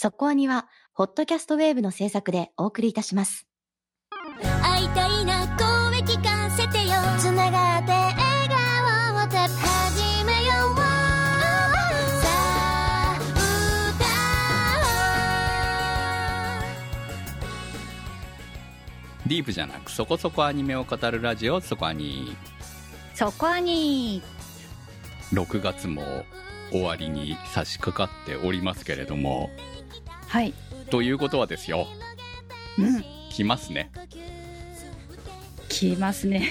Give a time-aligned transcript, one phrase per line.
[0.00, 3.48] そこアニは、ホットキャストウェーブの制作でお送りいたします。
[4.62, 8.16] 会いたいな声聞かせてよつながって笑
[8.48, 10.84] 顔をた始めようさ
[12.76, 13.18] あ
[19.26, 22.36] ディープじゃなくそこそこアニメを語るラジオそこアニ
[23.14, 24.22] そこに
[25.32, 26.24] 6月も
[26.70, 29.50] 終わりに差し掛かっておりますけれども
[30.28, 30.54] はい。
[30.90, 31.86] ということはですよ。
[32.78, 33.04] うん。
[33.30, 33.90] 来ますね。
[35.68, 36.48] 来ますね。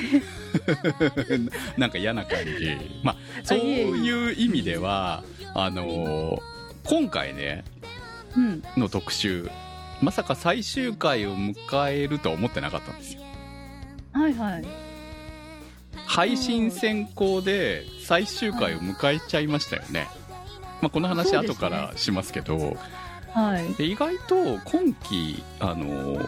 [1.78, 2.78] なんか嫌な感じ。
[3.04, 7.66] まあそういう意味ではあのー今回ね
[8.36, 8.64] うん。
[8.78, 9.50] の特集
[10.02, 11.56] まさか最終回を迎
[11.92, 13.22] えるとは思ってなかったんですよ。
[14.14, 14.88] はいはい。
[16.06, 20.08] 配信先行で最終回を迎えちゃいましたよね、
[20.82, 22.78] まあ、この話後からしますけど
[23.38, 23.74] はい。
[23.76, 26.28] で意外と今期あの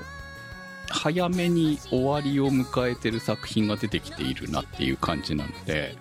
[0.90, 5.96] 早めに終わりを迎えてる作品が出てきているなっていう感じなので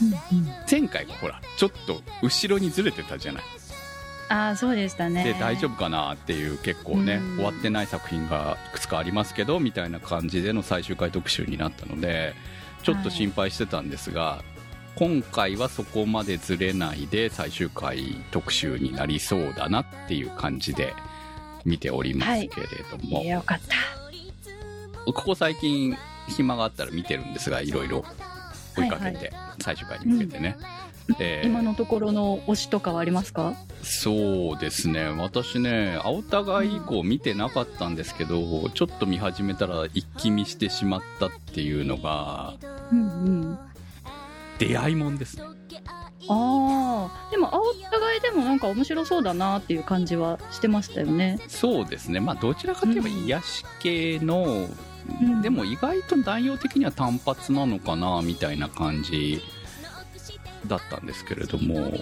[0.00, 0.48] うんうん。
[0.70, 3.42] 前回はほらちょっと後ろにずれてたじゃない？
[4.28, 5.24] ああそうでしたね。
[5.24, 7.36] で大丈夫かなっていう結構ねうん。
[7.36, 12.34] 終わってない作品がいくつかありますけどみたいな感じでの最終回特集になったので
[12.84, 14.42] ちょっと心配してたんですが、
[14.96, 20.94] 今回はそこまでずれないで最終回特集になりそうだなっていう感じで
[21.64, 23.76] 見ておりますけれども、いやよかった。
[25.04, 25.96] ここ最近
[26.28, 28.04] 暇があったら見てるんですがいろいろ
[28.76, 30.56] 追いかけて、はい最終回に向けてね、
[31.20, 33.54] えー今のところの推しとかはありますか？
[33.82, 35.06] そうですね。
[35.06, 42.54] 私ね青互い以降見てなかったんですけどちょっと見始めたら一気見してしまったっていうのが
[42.90, 43.02] うんう
[43.52, 43.58] ん
[44.58, 45.44] 出会いもんですね。
[46.26, 51.38] ああでも青互いでもなんか面白そうだなっていう感じはしてましたよね。
[51.48, 52.20] そうですね。
[52.20, 54.68] まあどちらかといえば癒し系の、
[55.20, 55.42] うん。
[55.42, 59.42] でも意外と内容的には単発なのかなみたいな感じ
[60.66, 61.92] だったんですけれども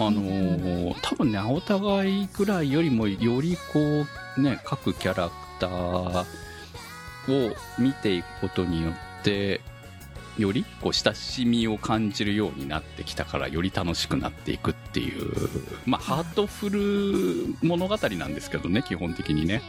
[0.00, 4.04] あのー多分ね青互いぐらいよりもよりこ
[4.36, 6.24] うね各キャラクター
[7.28, 9.60] を見ていくことによって
[10.38, 15.32] よりこう親しみを感じるようになってきたからより楽しくなっていくっていう
[15.84, 19.62] まあハートフル物語なんですけどね基本的にね。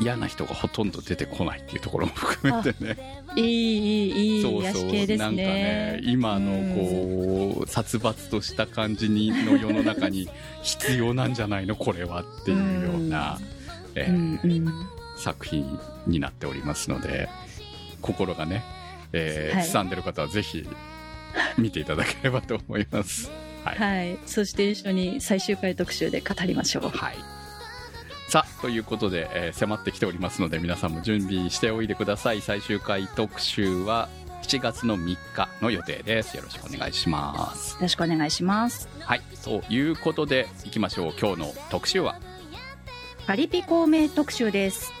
[0.00, 3.22] 嫌な人がほとんど出てこないっていうところも含めてね。
[3.36, 10.28] いいいいいいそう癒し系ですなんかねね今のこう殺伐とした感じにの世の中に
[10.62, 13.38] 必要なんじゃないのこれはっていうような、
[13.94, 14.72] えうー
[15.16, 17.28] 作品になっておりますので
[18.02, 18.62] 心がね、
[19.14, 19.64] えーはい。
[19.66, 20.68] すさんでる方はぜひ
[21.56, 23.30] 見ていただければと思います。
[23.64, 24.18] はい、はい。
[24.26, 26.88] そして一緒に最終回特集で語りましょう。
[26.90, 27.16] はい。
[28.28, 32.40] さあということで、えー迫ってきておりますので皆さんも準備しておいてください。
[32.40, 34.08] 最終回特集は
[34.42, 36.36] 7月の3日の予定です。
[36.36, 37.74] よろしくお願いします。
[37.74, 38.88] よろしくお願いします。
[39.00, 39.22] はい。
[39.44, 41.14] ということでいきましょう。
[41.18, 42.16] 今日の特集は？
[43.26, 44.92] パリピ孔明特集です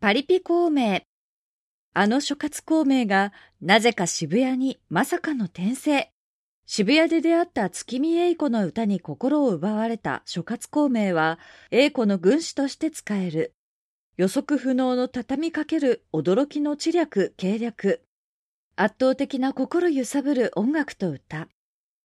[0.00, 1.02] パリピ孔明
[1.94, 6.10] あの諸葛孔明がなぜか渋谷にまさかの転生
[6.64, 11.38] 渋谷で出会った月見英子の歌に心を奪われた諸葛孔明は
[11.70, 13.52] 英子の軍師として使える
[14.16, 18.02] 予測不能の畳みかける驚きの知略、計略。
[18.74, 21.48] 圧倒的な心揺さぶる音楽と歌。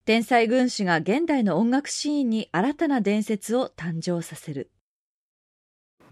[0.04, 4.70] 天才軍師が現代の音楽シーンに新たな伝説を誕生させる。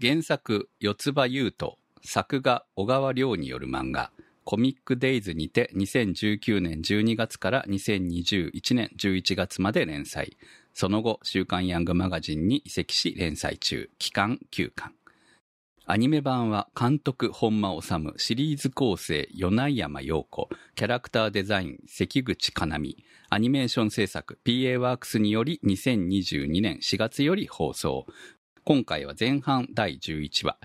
[0.02, 1.74] 原作四つ葉優斗。
[2.02, 4.10] 作画小川亮による漫画。
[4.44, 10.38] コミックデイズにて2019年12月から2021年11月まで連載。
[10.72, 13.90] その後週刊ヤングマガジンに移籍し連載中。
[13.98, 14.94] 期間9巻。
[15.84, 20.48] アニメ版は監督本間治シリーズ構成米内山陽子。
[20.76, 23.04] キャラクターデザイン関口かなみ。
[23.28, 28.06] アニメーション制作 PA ワークスにより2022年4月より放送。
[28.64, 30.58] 今回は前半第11話、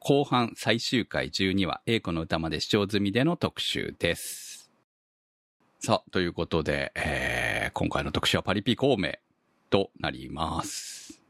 [0.00, 4.68] 後半最終回12話、英子の歌まで視聴済みでの特集です。
[5.78, 9.12] さあ、ということで、えー今回の特集はパリピ孔明
[9.70, 11.20] となります。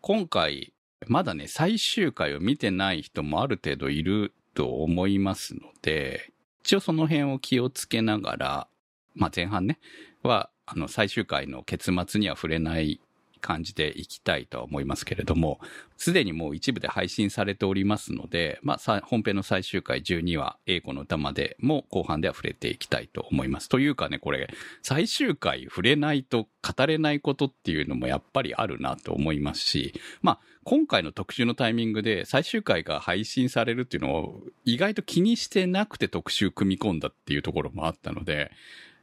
[0.00, 0.72] 今回、
[1.06, 6.32] まだね、最終回を見てない人もある程度いると思いますので、
[6.62, 8.68] 一応その辺を気をつけながら、
[9.14, 9.78] まあ前半ね、
[10.22, 13.00] は、あの、最終回の結末には触れない
[13.44, 15.60] 感じでいきたいと思いますけれども、
[15.98, 23.68] すでにもう一部で配信されておりますので、まあ、本編の最終回12話、英子の歌までも後半では触れていきたいと思います。
[23.68, 24.48] というかね、これ、
[24.82, 38.50] 最終回触れないと語れないことっていうのもやっぱりあるなと思いますし、まあ、今回の特集のタイミングで最終回が配信されるっていうのを意外と気にしてなくて特集組み込んだっていうところもあったので、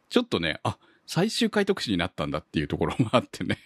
[0.09, 3.57] ちょっとね、あ、最終回特集になったんだっていうところもあってね。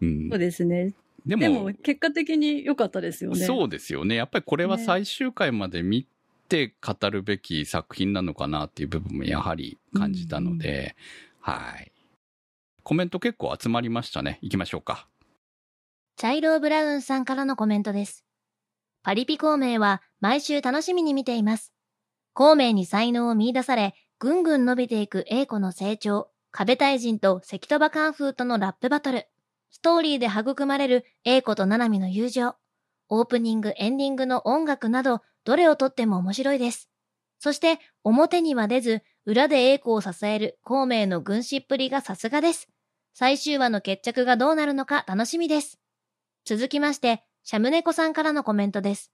[0.00, 0.38] うんそう。
[0.38, 0.94] ですね。
[1.26, 3.44] でも、でも、結果的に良かったですよね。
[3.44, 4.14] そうですよね。
[4.14, 6.06] やっぱりこれはね最終回まで見
[6.48, 10.96] て語るべき作品なのかなっていう部分もやはり感じたので、
[11.40, 11.92] はい。
[12.82, 14.38] コメント結構集まりましたね。
[14.42, 15.06] 行きましょうか。
[16.16, 18.24] チャイロー・ブラウンさんからのコメントです。
[19.02, 21.72] パリピ孔明は毎週楽しみに見ています。
[22.32, 29.26] 孔明に才能を見出され、ぐんぐん伸びていく英子の成長、壁対人と関戸場カンフーとのラップバトル、
[29.70, 32.54] ストーリーで育まれる英子とナナミの友情、
[33.08, 36.90] オープニング、エンディングの音楽など、どれをとっても面白いです。
[37.38, 42.68] そして、表には出ず、裏で英子を支える孔明の軍師っぷりがさすがです。
[43.14, 45.78] 最終話の決着がどうなるのか楽しみです。
[46.44, 49.12] 続きまして、シャムネコさんからのコメントです。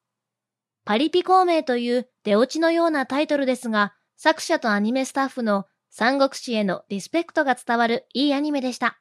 [0.84, 9.00] パリピ孔明という出落ちのようなタイトルですが、作者とアニメスタッフの三国志へのリスペクトが伝わるいいアニメでした。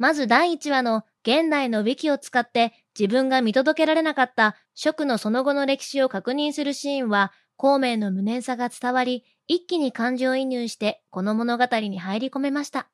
[0.00, 12.88] まず第1話の現代のウィキを使って自分が見届けられなかった蜀のその後の歴史を確認するシーンは、孔明の無念さが伝わり、一気に感情移入してこの物語に入り込めました。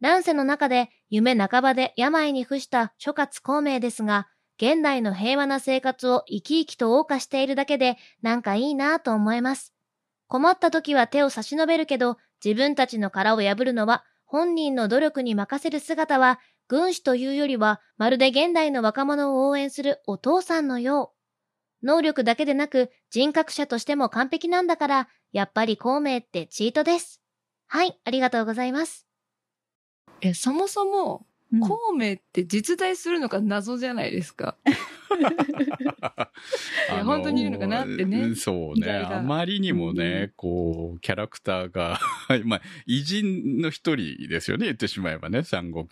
[0.00, 4.26] 乱世の中で夢半ばで病に伏した諸葛孔明ですが、
[4.56, 9.74] 現代の平和な生活を生き生きと謳歌しているだけでなんかいいなぁと思えます。
[10.28, 14.02] 困った時は手を差し伸べるけど、自分たちの殻を破るのは
[14.32, 21.12] 本人の努力に任せる姿は、軍師というよりはまるで現代の若者を応援するお父さんのよ
[21.82, 21.86] う。
[21.86, 27.20] 能力だけでなく人格者としても完璧なんだから、やっぱり孔明ってチートです。
[27.66, 29.06] はい、ありがとうございます。
[30.22, 34.56] え、そもそも、うん孔明って実在するのか謎じゃないですか。
[36.90, 38.90] いや本当にいるのかなってねうんそうね。
[38.90, 42.00] あまりにもね、うんこう、キャラクターが、
[42.44, 45.86] まあ、偉人の一人ですよね、言ってしまえばね、三国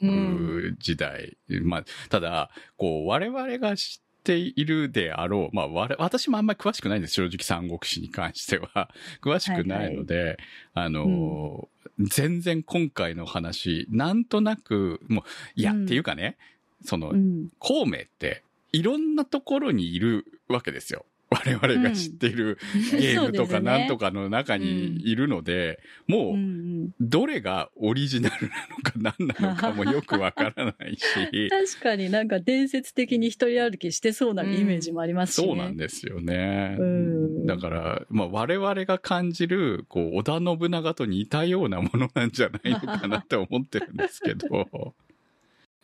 [0.78, 1.36] 時代。
[1.62, 5.56] まあ、ただ、こう、我々が知っているであろう。
[5.56, 8.90] まあ、我私もあんまり詳しくないんです、正直三国志に関しては。
[9.22, 10.38] 詳しくないので、
[10.72, 11.68] あの、
[12.00, 15.24] 全然今回の話、なんとなく、もう、
[15.54, 16.36] いや、うんっていうかね、
[16.84, 17.48] その、うん。
[17.58, 18.42] 孔明って
[18.72, 21.04] いろんなところにいるわけですよ。
[21.30, 22.58] 我々が知っている
[22.90, 26.34] ゲームとかなんとかの中にいるので、もうんう。
[26.34, 26.60] うん
[27.00, 35.48] どれがオリジナルなのか何なのかもよくわからないし、 確かになんか伝説的に一人歩きしてそうなイメージもありますしね。
[35.48, 37.46] そうなんですよねうん。
[37.46, 44.94] だから、まあ我々が感じる、こう、織田信長と似たようなものなんじゃないのかなって思ってるんですけど、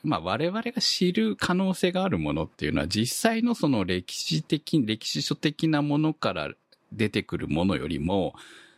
[0.07, 6.53] まあ我々が知る可能性があるものっていうのは実際のその歴史的、歴史書的なものから
[6.93, 8.35] 出てくるものよりも、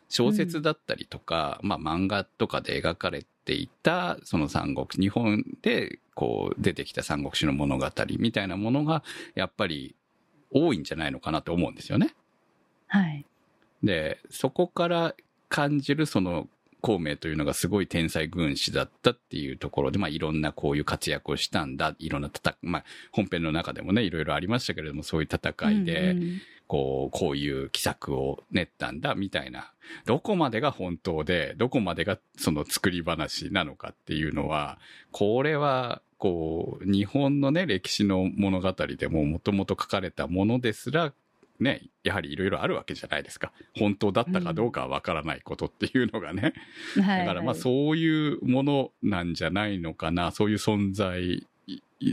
[0.09, 7.87] 小説だったりとか、まあ漫画とかで描かれていた、その三国、日本でこう出てきた三国志の物語
[8.19, 9.05] みたいなものが、
[9.35, 9.95] やっぱり
[10.51, 12.15] 多いんじゃないのかなと思うんですよね。
[12.87, 13.27] はい。
[13.83, 15.15] で、そこから
[15.51, 16.49] 感じるその
[16.81, 29.73] 孔明というのがすごい天才軍師だったっていうところで、まあいろんなこういう活躍をしたんだ、いろんな戦まあ本編の中でもね、いろいろありましたけれども、そういう戦いで、うんうんこう、こういう奇策を練ったんだ、みたいな。
[30.05, 34.79] どこまでが本当で、どこまでがその作り話なのかっていうのは、
[35.11, 41.15] これは、こう、日本のね、歴史の物語でももともと書かれたものですら、
[41.61, 43.53] ね、やはりいろいろあるわけじゃないですか。
[43.77, 46.55] 本当だったかどうかはわからないことっていうのがね。
[46.95, 51.47] はいだからまあはいそういうものなんじゃないのかな、そういう存在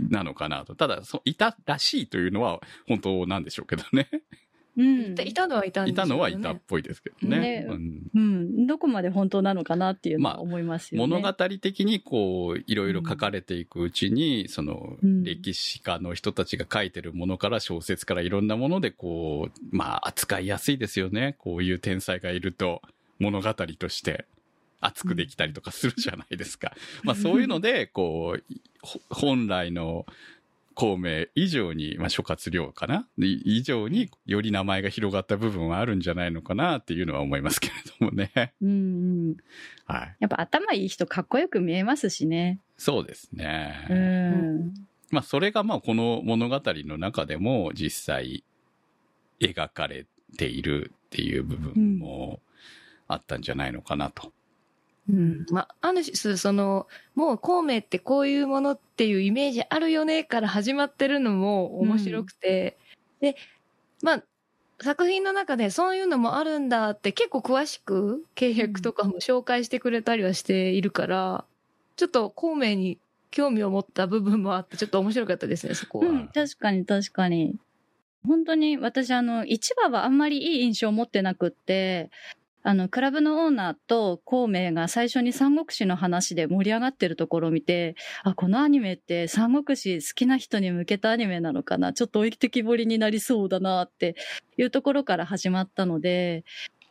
[0.09, 0.75] なのかなと。
[0.75, 4.09] ただ、そいたらしいというのは本当なんでしょうけどね。
[4.77, 5.93] うんいたのはいたんでね。
[5.93, 7.39] いたのはいたっぽいですけどね。
[7.39, 8.67] ねうんうん。
[8.67, 11.07] どこまで本当なのかなっていうのまあは思いますよね。
[11.07, 21.35] 物語的にこう、いろいろ書かれていくうちに、その、うん歴史家の人たちが書いてるものから小説からいろんなものでこう、まあ扱いやすいですよね。
[21.39, 22.81] こういう天才がいると
[23.19, 24.25] 物語として
[24.81, 26.73] 熱くできたりとかするじゃないですか。
[27.03, 28.43] まあそういうので、こう、
[28.81, 30.05] ほ本来の
[30.75, 33.07] 孔明以上に、まあ諸葛亮かな？
[33.17, 38.53] 以上により名前が広がった部分はあるんじゃないのかなっていうのは思いますけれどもね。
[38.61, 38.71] うんう
[39.31, 39.37] ん。
[39.85, 40.15] はい。
[40.19, 42.59] やっぱ頭いい人かっこよく見えますしね。
[42.77, 43.87] そうですね。
[43.89, 44.73] うん。
[45.09, 48.43] まあそれがまあこの物語の中でも実際
[49.39, 50.05] 描かれ
[50.37, 52.41] ているっていう部分も
[53.07, 54.33] あったんじゃないのかなと。
[55.09, 55.45] うん。
[55.51, 62.77] まあ、ある種、その、もう孔明ってこういうものっていうイメージあるよねから始まってるのも面白くて、
[63.19, 63.35] で、
[64.01, 64.23] まあ、
[64.81, 71.45] 作品の中でそういうのもあるんだって結構詳しく契約とかも紹介してくれたりはしているから、
[71.95, 72.97] ちょっと孔明に
[73.31, 76.07] 興味を持った部分もあって、ちょっと面白かったですね、そこは。
[76.07, 77.57] うん、確かに確かに。
[78.27, 82.09] 本当に私あの、1話はあんまりいい印象を持ってなくって、
[82.67, 91.93] あの、クラブのオーナーと孔明が最初に三国志の話で盛り上がってるところを見て、あ、このアニメって三国志好きな人に向けたアニメなのかな？
[91.93, 94.15] ちょっと置いてきぼりになりそうだなって
[94.57, 96.43] いうところから始まったので、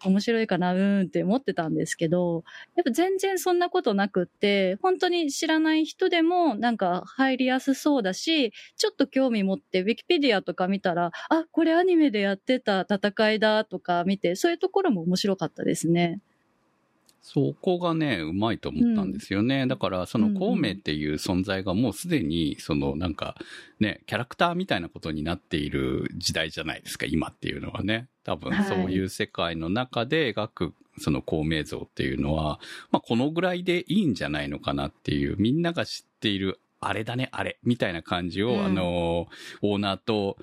[0.08, 2.44] 面白いかな、うーんって思ってたんですけど、
[2.76, 16.20] やっぱ全然そんなことなくって、本当に知らない人でもなんか入りやすそうだし、ちょっと興味持って、ウィキペディアとか見たら、あ、これアニメでやってた戦いだとか見て、そういうところも面白かったですね。
[17.26, 19.66] そこがね、うまいと思ったんですよね。
[19.66, 23.35] だから、その孔明っていう存在がもうすでに、そのなんか、
[23.81, 28.09] ね、キャラクターみたいなことになっている時代じゃないですか、今っていうのはね。
[28.25, 32.61] 多分、はいそういう世界の中で描く、その孔明像っていうのは、
[32.93, 39.28] まあ、このぐらいでいいんじゃないのかなっていう、みんなが知っている、あれだね、あれ、みたいな感じを、うんあの、
[39.62, 40.37] オーナーと、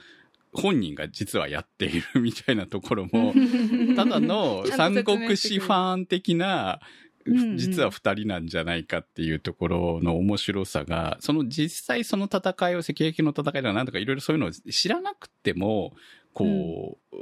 [0.53, 3.33] 本人が実はやっているみたいなところも、
[3.95, 6.79] ただの三国志ファン的な、
[7.25, 7.57] うんうん。
[7.57, 15.93] 実は二人なんじゃないかっていうところの面白さが、その実際その戦いを、赤壁の戦いだなんとかいろいろそういうのを知らなくても、
[16.33, 17.15] こう、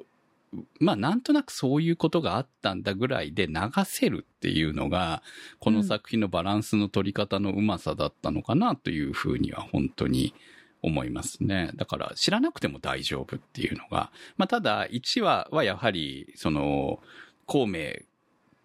[0.80, 3.54] まあなんとなくそういうことがあったんだぐらいで流
[3.86, 5.22] せるっていうのが、
[5.60, 10.34] この作品のバランスの取り方のうまさだったのかなというふうには本当に
[10.82, 11.72] 思いますね。
[11.76, 17.00] だから知らなくても大丈夫っていうのが、まあただ1話はやはり、その、
[17.46, 17.94] 孔明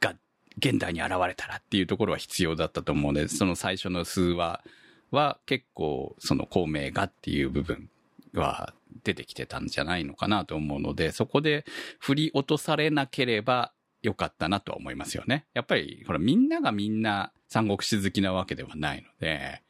[0.00, 0.14] が
[0.58, 4.62] 現代に現れたらっていうところは必要だったと思うので、その最初の数話
[5.10, 7.88] は結構その孔明がっていう部分
[8.34, 11.64] は出てきてたんじゃないのかなと思うので、そこで
[11.98, 15.46] 振り落とされなければよかったなとは思いますよね。
[15.54, 19.62] やっぱり、ほら、みんながみんな三国志好きなわけではないので、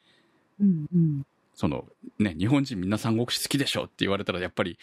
[0.61, 1.27] うんうん。
[1.55, 1.85] その
[2.19, 4.79] ね、日本人みんな三国志好きでしょって言われたらやっぱり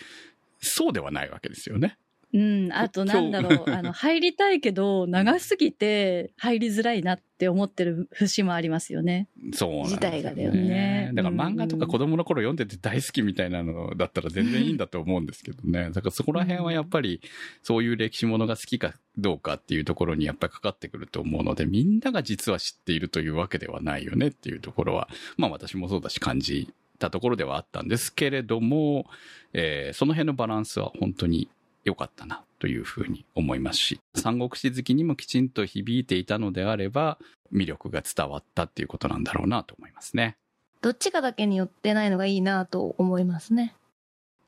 [0.60, 1.98] そうではないわけですよね。
[2.34, 9.28] うん、あとなんだろう、あの、入りたいけど、長すぎて入りづらいなって思ってる節もありますよね。
[9.54, 9.84] そうなんね。
[9.84, 15.92] 自体がだよねだから漫画とか子供の頃読んでて大好きみたいなのだったら全然いいんだと思うんですけどね。
[15.92, 17.22] だからそこら辺はやっぱり
[17.64, 29.06] そういう歴史ものが好きかどうかっていうところにやっぱりかかってくると思うので、みんなが実は知っているというわけではないよねっていうところは、まあ私もそうだし感じたところではあったんですけれども、
[29.54, 31.50] えーその辺のバランスは本当に
[31.84, 37.18] 良かったなというふうに思いますし、三国志好きにもきちんと響いていたのであれば、
[37.54, 40.38] 魅力が伝わったっていうことなんだろうなと思いますね。
[40.82, 43.76] どっちかだけによってないのがいいなと思いますね。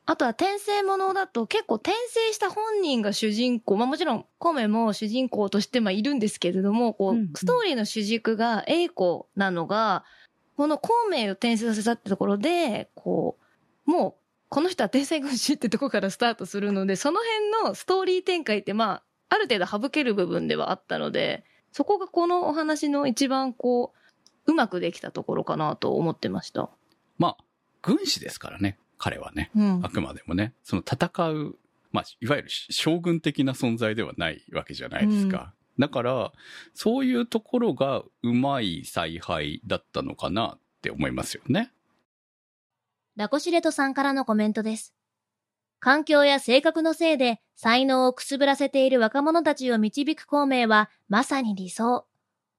[0.05, 10.03] あとは転生ものだと結構転生した本人が主人公、まあもちろん孔明も主人公としてまあいるんですけれども、こう、うんうんストーリーの主軸が栄子なのが、
[10.57, 13.37] この孔明を転生させたってところで、こ
[13.87, 14.22] う、もう
[14.53, 23.93] この人は天才軍師ってとこからスタートするので、その辺のストーリー展開ってまあ、ある程度省ける部分ではあったので、そこがこのお話の一番こ
[24.45, 26.69] う、うまくできたところかなと思ってました。
[27.17, 27.37] まあ、
[27.81, 29.49] 軍師ですからね、彼はね。
[29.55, 31.55] うんあくまでもね、その戦う、
[31.91, 35.55] まあ、いわゆる将軍的な存在ではないわけじゃないですか。
[35.79, 36.31] だから、
[36.75, 41.71] そういうところがうまい采配だったのかなって思いますよね。
[43.15, 44.93] ラコシレトさんからのコメントです。
[45.79, 52.07] 環境や性格のせいで才能をくすぶらせている若者たちを導く孔明はまさに理想。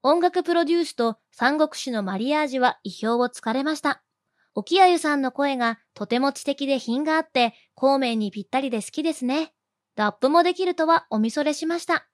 [0.02, 4.02] 音楽プロデュースと三国志のマリアージュは意表をつかれました。
[4.54, 9.52] 沖あゆさんの声がとても知的で品があって孔明にぴったりで好きですね。
[9.96, 12.06] ラップもできるとはおみそれしました。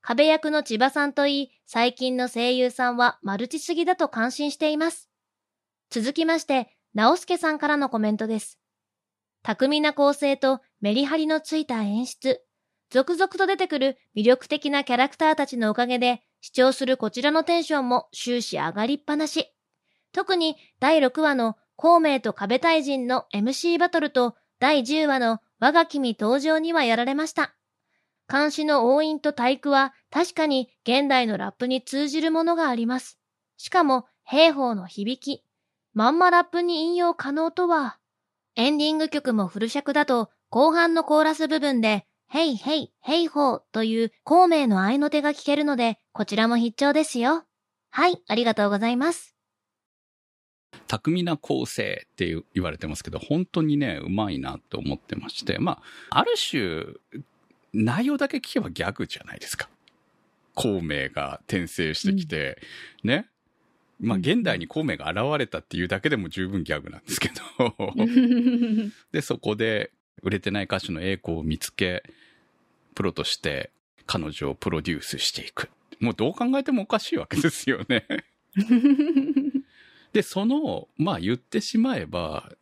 [0.00, 5.10] 壁役の千葉さんといい、最近の声優さんはマルチすぎだと感心しています。
[5.90, 8.58] 続きまして、直輔さんからのコメントです。
[9.42, 12.40] 巧みな構成とメリハリのついた演出、
[12.90, 19.52] 続々と出てくる魅力的なキャラクターたちのおかげで、視聴するこちらのテンションも終始上がりっぱなし。
[20.12, 27.56] 特に第6話の孔明と壁大臣の MC バトルと第10話の我が君登場にはやられました。
[28.30, 33.18] 監視の応印と体育は確かに現代のラップに通じるものがあります。
[33.56, 35.44] しかも、兵法の響き。
[35.94, 37.98] まんまラップに引用可能とは。
[38.56, 47.44] エンディング曲もフル尺だと、後半のコーラス部分で、ヘイヘイ、ヘイホーという孔明の合いの手が聞けるので、こちらも必聴ですよ。
[47.90, 49.36] はい、ありがとうございます。
[50.88, 56.86] 巧みな構成って言われてますけど、本当にね、うまいなと思ってまして、まあ、ある種、
[57.72, 59.68] 内容だけ聞けばギャグじゃないですか。
[60.54, 62.60] 孔明が転生してきて、
[63.04, 63.28] ね。
[64.00, 67.94] まあ、現代に孔明が現れたっていうだけでも十分ギャグなんですけど、
[69.12, 72.02] で、そこで売れてない歌手の栄子を見つけ、
[72.94, 73.70] プロとして
[74.06, 75.70] 彼女をプロデュースしていく。
[76.00, 78.06] もうどう考えてもおかしいわけですよね。
[80.12, 82.52] で、その、まあ言ってしまえば、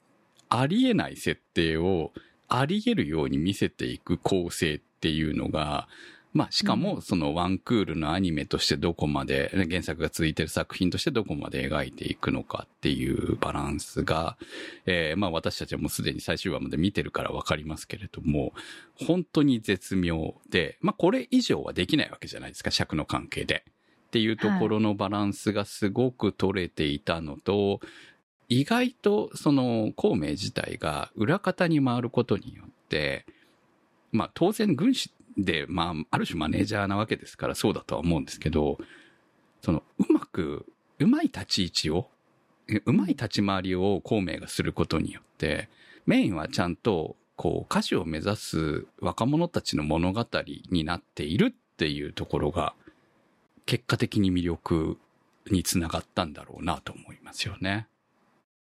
[0.48, 2.12] ありえない設定を
[2.48, 5.88] ありえるように見せていく構成っていうのが、
[6.32, 14.38] まあしかもそのワンクールのアニメとしてどこまで、原作が続いてる作品としてどこまで描いていくのかっていうバランスが、
[14.86, 18.52] えーまあ私たちはもうすでに最終話まで見てるからわかりますけれども、
[18.96, 23.64] 本当に絶妙で、まあこれ以上はできないわけじゃないですか、尺の関係で。
[24.08, 27.80] っていうところのバランスがすごく取れていたのと、
[28.48, 33.24] 意外とその孔明自体が裏方に回ることによって、
[34.10, 38.78] まあ当然軍師で、まあある種マネージャーなわけですからそうだとは思うんですけど、
[39.62, 40.66] そのうまく、
[40.98, 42.08] うまい立ち位置を、
[42.84, 45.68] うまい立ち回りを孔明がすることによって、
[46.06, 50.26] メインはちゃんとこう歌手を目指す若者たちの物語
[50.70, 52.74] になっているっていうところが、
[53.66, 54.98] 結果的に魅力
[55.50, 57.86] につながったんだろうなと思いますよね。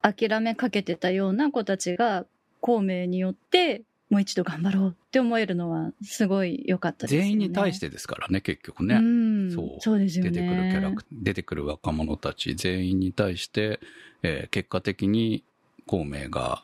[0.02, 2.26] 諦めかけてたような子たちが
[2.60, 7.25] 孔明によってもう一度頑張ろうって思えるのはすごい良かったですよね。
[7.25, 8.94] 全員に対してですからね、結局ね。
[8.96, 10.30] うん、そうそうですよね。
[10.30, 13.80] 出てくるキャラク出てくる若者たち全員に対して、
[14.22, 15.42] えー結果的に
[15.86, 16.62] 孔明が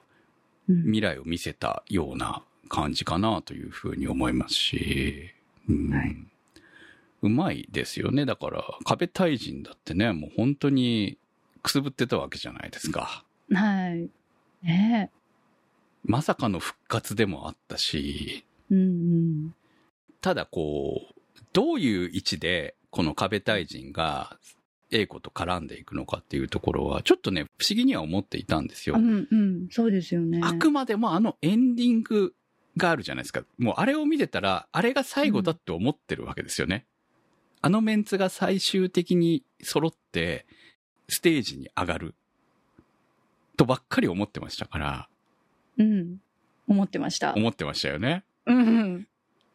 [0.68, 5.30] うん未来を見せたような感じかなというふうに思いますし、
[5.68, 6.16] うんはい、
[7.22, 8.24] うまいですよね。
[8.24, 11.18] だから、壁大臣だってね、もう本当に
[11.62, 13.24] くすぶってたわけじゃないですか。
[13.52, 14.08] はい。
[14.64, 15.10] ね
[16.04, 18.74] まさかの復活でもあったし、え。
[18.74, 19.54] うんうん。
[20.20, 24.38] ただこう、どういう位置でこの壁大臣が
[24.90, 28.96] 英子と絡んでいくのかっていうところは、ちょっとね、不思議には思っていたんですよ。
[28.96, 29.68] うんうん。
[29.70, 30.40] そうですよね。
[30.42, 32.34] あくまでもあのエンディング
[32.76, 33.44] があるじゃないですか。
[33.58, 36.86] もうあれを見てたら、あれが最後だって思ってるわけですよね。
[37.60, 40.46] あのメンツが最終的に揃って、
[41.08, 42.14] ステージに上がる。
[43.56, 45.08] とばっかり思ってましたから、
[45.82, 46.16] うん。
[46.68, 47.34] 思ってました。
[47.34, 48.24] 思ってましたよね。
[48.46, 49.08] うんうん。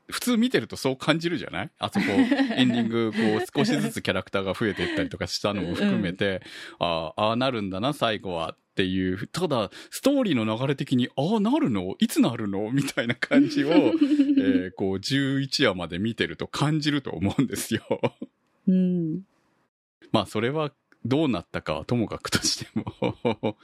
[0.09, 1.69] 普通見てるとそう感じるじゃない？
[1.79, 2.05] あそこ、
[2.55, 6.41] エンディング、こう、少しずつキャラクターが増えていったりとかしたのも含めて、
[6.79, 9.27] ああ、ああなるんだな、最後はっていう。
[9.27, 11.95] ただ、ストーリーの流れ的に、ああ、なるの？
[11.99, 12.71] いつなるの？
[12.71, 13.69] みたいな感じを、
[14.39, 17.81] えーこう、11話まで見てると感じると思うんですよ。
[18.67, 19.23] うん。
[20.13, 20.71] まあ、それは
[21.03, 23.57] どうなったかはともかくとしても、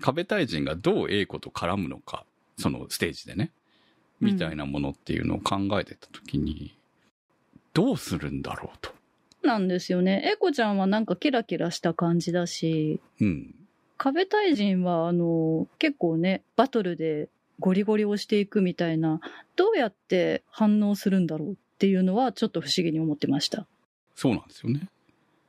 [0.00, 2.24] 壁大臣がどう英子と絡むのか、
[2.58, 3.52] そのステージでね、
[4.20, 6.74] みたいなものっていうのを考えてたときに、
[7.72, 8.92] どうするんだろうと。
[9.42, 10.22] なんですよね。
[10.32, 13.54] エコちゃんはなんかキラキラした感じだし、うん。
[13.96, 19.20] 壁大臣はあの、結構ね、バトルでゴリゴリ押していくみたいな、
[19.56, 23.66] どうやって反応するんだろうっていうのはちょっと不思議に思ってました。
[24.14, 24.88] そうなんですよね。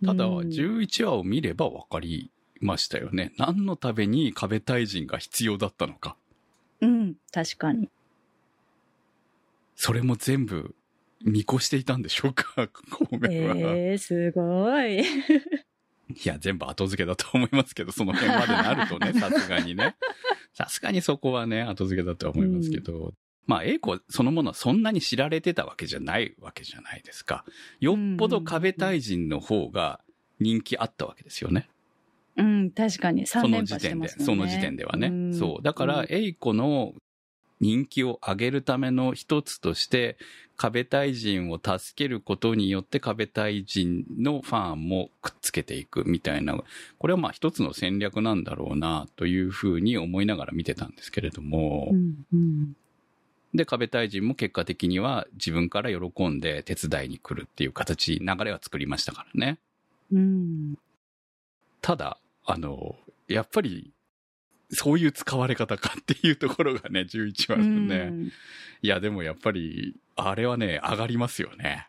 [0.05, 2.31] ただ、うん11話を見れば分かり
[2.62, 3.34] ましたよね。
[3.38, 6.15] 何のために壁大臣が必要だったのか。
[6.80, 7.89] うん、確かに。
[9.76, 10.76] それも全部
[11.24, 13.56] 見越していたんでしょうか、孔明は。
[13.58, 15.02] えー、すごい。
[15.02, 15.04] い
[16.24, 19.95] や、全部後付けだと思いますけど、その辺までなるとね、 さすがにね。
[20.54, 23.13] さすがにそこはね、後付けだとは思いますけど。
[23.47, 27.43] まあ、英子そのものはそんなに知られてたわけじゃないわけじゃないですか。
[27.80, 30.00] よっぽど壁大臣の方が
[30.39, 31.67] 人気あったわけですよね。
[32.41, 33.25] うん、確かに。
[33.25, 34.08] 3その連時点で。
[34.10, 35.10] その時点ではね。
[35.10, 35.63] んそう。
[35.63, 36.93] だから、英子の
[37.60, 40.17] 人気を上げるための一つとして、
[40.58, 46.56] 壁大臣を助けることによって壁大臣のファンもくっつけていくみたいな、
[46.99, 52.75] これはまあ一つの戦略なんだろうなというふうに思いながら見てたんですけれども、うん、うん。
[53.54, 59.58] で、壁大臣も結果的には自分から喜んで手伝いに来るっていう形、流れは作りましたからね。
[60.12, 60.75] うん。
[61.82, 62.95] ただ、あの、
[63.27, 63.93] やっぱり、
[64.73, 67.95] そういう使われ方かっていうところがね、 11話のね。
[67.95, 68.32] うん
[68.84, 71.88] いや、でもやっぱり、あれはね、上がりますよね。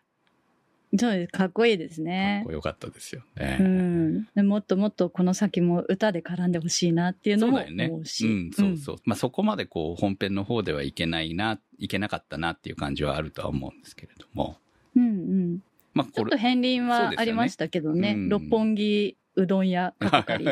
[0.99, 1.33] そうです。
[1.33, 2.53] かっこいいですかっねこ。
[2.53, 3.57] よかったですよね。
[3.61, 7.87] うん、でもっともっとこの先も歌で絡んでほしいなっていうのもそうだよね。
[7.87, 8.27] 思うし。
[8.27, 8.97] うん、そうそう。
[9.07, 14.59] まあそこまでこう、本編の方ではいけないな、いけなかったなっていう感じはあるとは思うんですけれども。
[14.95, 15.03] うん。
[15.03, 15.13] うんう
[15.55, 15.63] ん
[15.95, 18.13] まあちょっと片鱗そうはありましたけどね。
[18.13, 20.47] うん六本木うどん屋かっこかり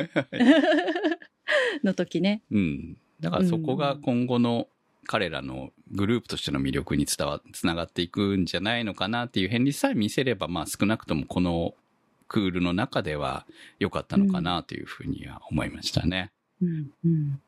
[1.84, 2.42] の時ね。
[2.50, 2.96] うん。
[3.20, 4.68] だからそこが今後の
[5.06, 11.74] 彼らのグループとしての魅力に伝わ、つながっていくんじゃないのかなっていう変理さえ見せれば、まあ少なくともこの
[12.28, 13.44] クールの中では
[13.78, 16.30] 良かったのかなというふうには思いましたね。
[16.62, 17.40] うんうん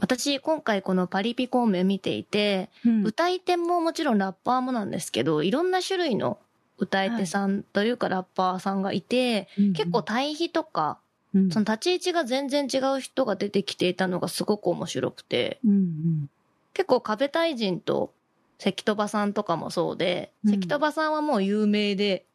[0.00, 6.38] 私、今回このパリピ孔明見ていて、うん歌い手ももちろんラッパーもなんですけど、いろんな種類の
[6.82, 10.98] 歌い手さんというかラッパーさんがいて、結構対比とか、
[11.34, 16.30] うんその立ち位置が全然違う人が出てきていたのがすごく面白くて、うんうん。
[16.74, 18.12] 結構壁大臣と
[18.58, 20.50] 関戸場さんとかもそうで、うん。
[20.50, 22.26] 関戸場さんはもう有名で、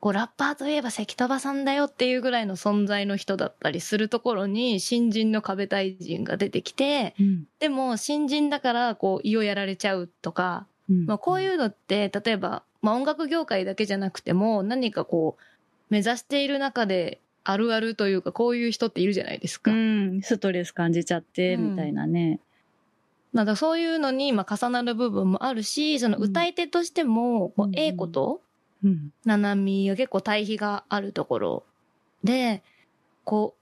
[0.00, 7.44] こうラッパーといえば関戸場さんだよっていうぐらいの存在の人だったりするところに新人の壁大臣が出てきて、うん。
[7.58, 11.04] でも新人だからこう胃をやられちゃうとか、うん。
[11.04, 15.42] まあ、こういうのって例えば、まあ、音楽業界だけじゃなくても何かこう
[15.90, 19.70] 目指している中であるあるというかこういう人っているじゃないですか。
[19.70, 22.40] うん、ストレス感じちゃって、うんみたいなね。
[23.32, 28.40] まあ、だからそういうのにまあ重なる部分もあるしその歌い手としても、こうんう A 子と
[28.84, 29.12] うん。
[29.24, 31.64] 七海が結構対比があるところ
[32.22, 32.62] で
[33.24, 33.54] こ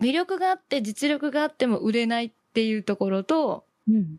[0.00, 4.18] う魅力があって実力があっても売れないっていうところとうん。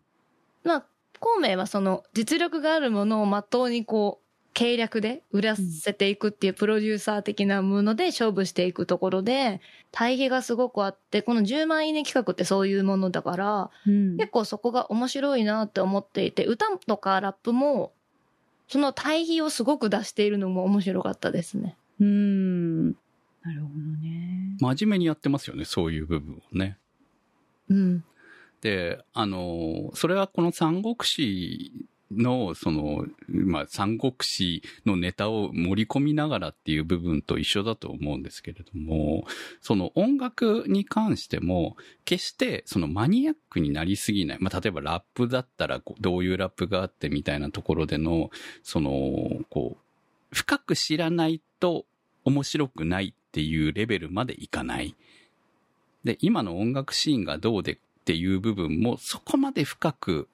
[0.64, 0.84] まあ、
[1.20, 4.23] 孔明はその実力があるものをまっとうにこう、
[4.54, 14.16] 計略で売らせていくっていうプロデューサー的なもので勝負していくところで、対比がすごくあって、この10万いいね企画ってそういうものだから、うん。
[14.16, 17.92] 結構そこが面白いなって思っていて、歌とかラップも、
[18.68, 21.76] その対比をすごく出しているのも面白かったですね。
[22.00, 22.86] うん。
[22.90, 24.56] なるほどね。
[24.60, 26.78] 真面目にやってますよね、そういう部分をね。
[27.68, 28.04] うん。
[28.60, 31.72] で、あの、それはこの三国志
[32.16, 39.26] の、その、まあ、三国志のネタを盛り込みながらっていう部分と一緒だと思うんですけれども、
[39.60, 44.38] その音楽に関しても、決してそのマニアックになりすぎない。
[44.40, 48.30] まあ、例えばラップだったらどういうラップがあってみたいなところでの、
[48.62, 51.86] その、こう、深く知らないと
[52.24, 54.94] 面白くないっていうレベルまでいかない。
[56.04, 60.28] で、今の音楽シーンがどうでっていう部分もそこまで深く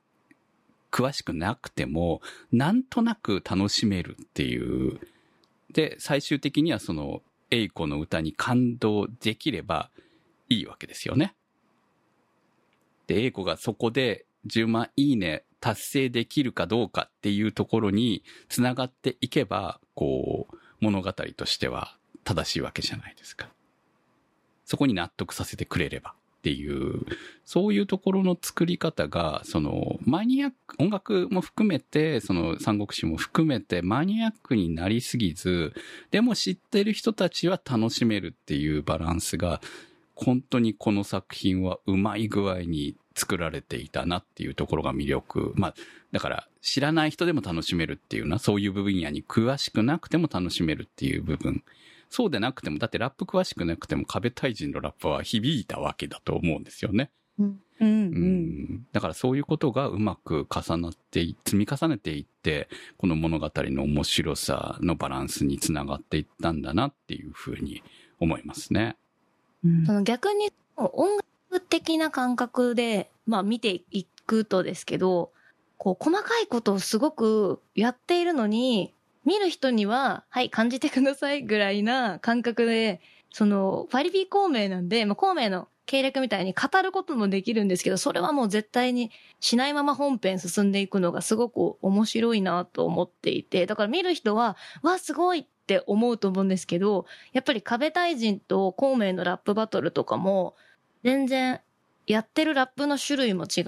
[0.91, 2.21] 詳しくなくても、
[2.53, 5.01] なんとなく楽しめるっていう。
[5.73, 9.91] で、最終的にはその、エイコの歌に感動できれば
[10.49, 11.35] いいわけですよね。
[13.07, 23.49] で、エイコがそこで10万いいね達成できるかどうかっていうところに繋がっていけば、こう、物語としては正しいわけじゃないですか。
[24.65, 27.05] そこに納得させてくれればっていう、
[27.45, 35.75] そういうところの作り方が、その、マニアック、音楽も含めて、その、三国志も含めて、マニアックになりすぎず、
[36.11, 39.61] でも知ってる人たちは楽しめるっていうバランスが、
[40.15, 45.53] 本当にこの作品はうまい具合に作られていたなっていうところが魅力。
[45.57, 45.75] まあ、
[46.13, 51.63] だから、知らない人でも楽しめるっていうな、そういう部分野に詳しくなくても楽しめるっていう部分。
[52.11, 57.11] そうでなくても、だってラップ詳しくなくても壁対人のラップは響いたわけだと思うんですよね。
[57.39, 57.61] うん。
[57.81, 58.87] うん。
[58.93, 62.69] だからそういうことがうまく重なってい、積み重ねていって、
[62.99, 67.83] この物語の面白さのバランスにつながっていったんだなっていうふうに
[68.19, 68.97] 思いますね。
[69.65, 71.17] うんその逆に音
[71.51, 75.33] 楽的な感覚で、まあ見ていくとですけど、
[75.79, 78.95] こう細かいことをすごくやっているのに、
[79.31, 100.57] 見る人には、はい、感じてくださいぐらいな感覚で、その、パリピ孔明なんで、まあ、孔明の経歴みたいに語ることもできるんですけど、それはもう絶対にしないまま本編進んでいくのがすごく面白いなと思っていて、だから見る人は、わ、すごいって思うと思うんですけど、やっぱり壁対人と孔明のラップバトルとかも、
[101.05, 101.61] 全然
[102.09, 103.61] やってるラップの種類も違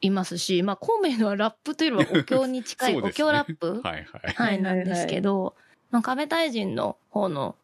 [0.00, 3.80] いますし、まあ孔明のはラップというよりは お経に近い、そうお経ラップ？
[3.82, 4.32] はいはい。
[4.34, 5.54] はい、なんですけど、
[5.90, 7.56] まあ、壁大臣の方の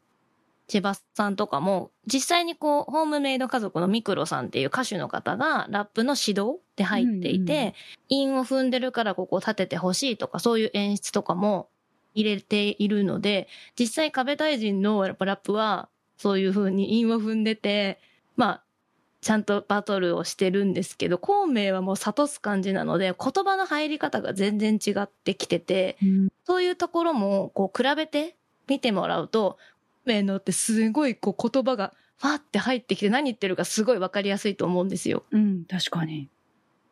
[0.68, 7.72] 千葉さんとかも、実際にこう、ホームメイド家族のミクロさんっていう歌手の方がラップの指導で入っていて、うんうん
[8.08, 11.70] 韻を踏んでるからここ立ててほしいとか、そういう演出とかも
[12.14, 17.98] 入れているので、実際壁大臣のやっぱラップは、そういう風に韻を踏んでて、
[18.36, 18.61] まあ、
[19.22, 25.96] ちゃんとバトルをしてるんですけど、孔明はもう諭す感じなので、言葉の入り方が全然違ってきてて、
[26.44, 28.34] そういうところも、こう、比べて
[28.66, 29.58] 見てもらうと、
[30.04, 35.24] 孔明のってすごい、こう、言葉が、ファって入ってきて何言ってるかすごいわかりやすいと思うんですよ。
[35.30, 36.28] うん、確かに。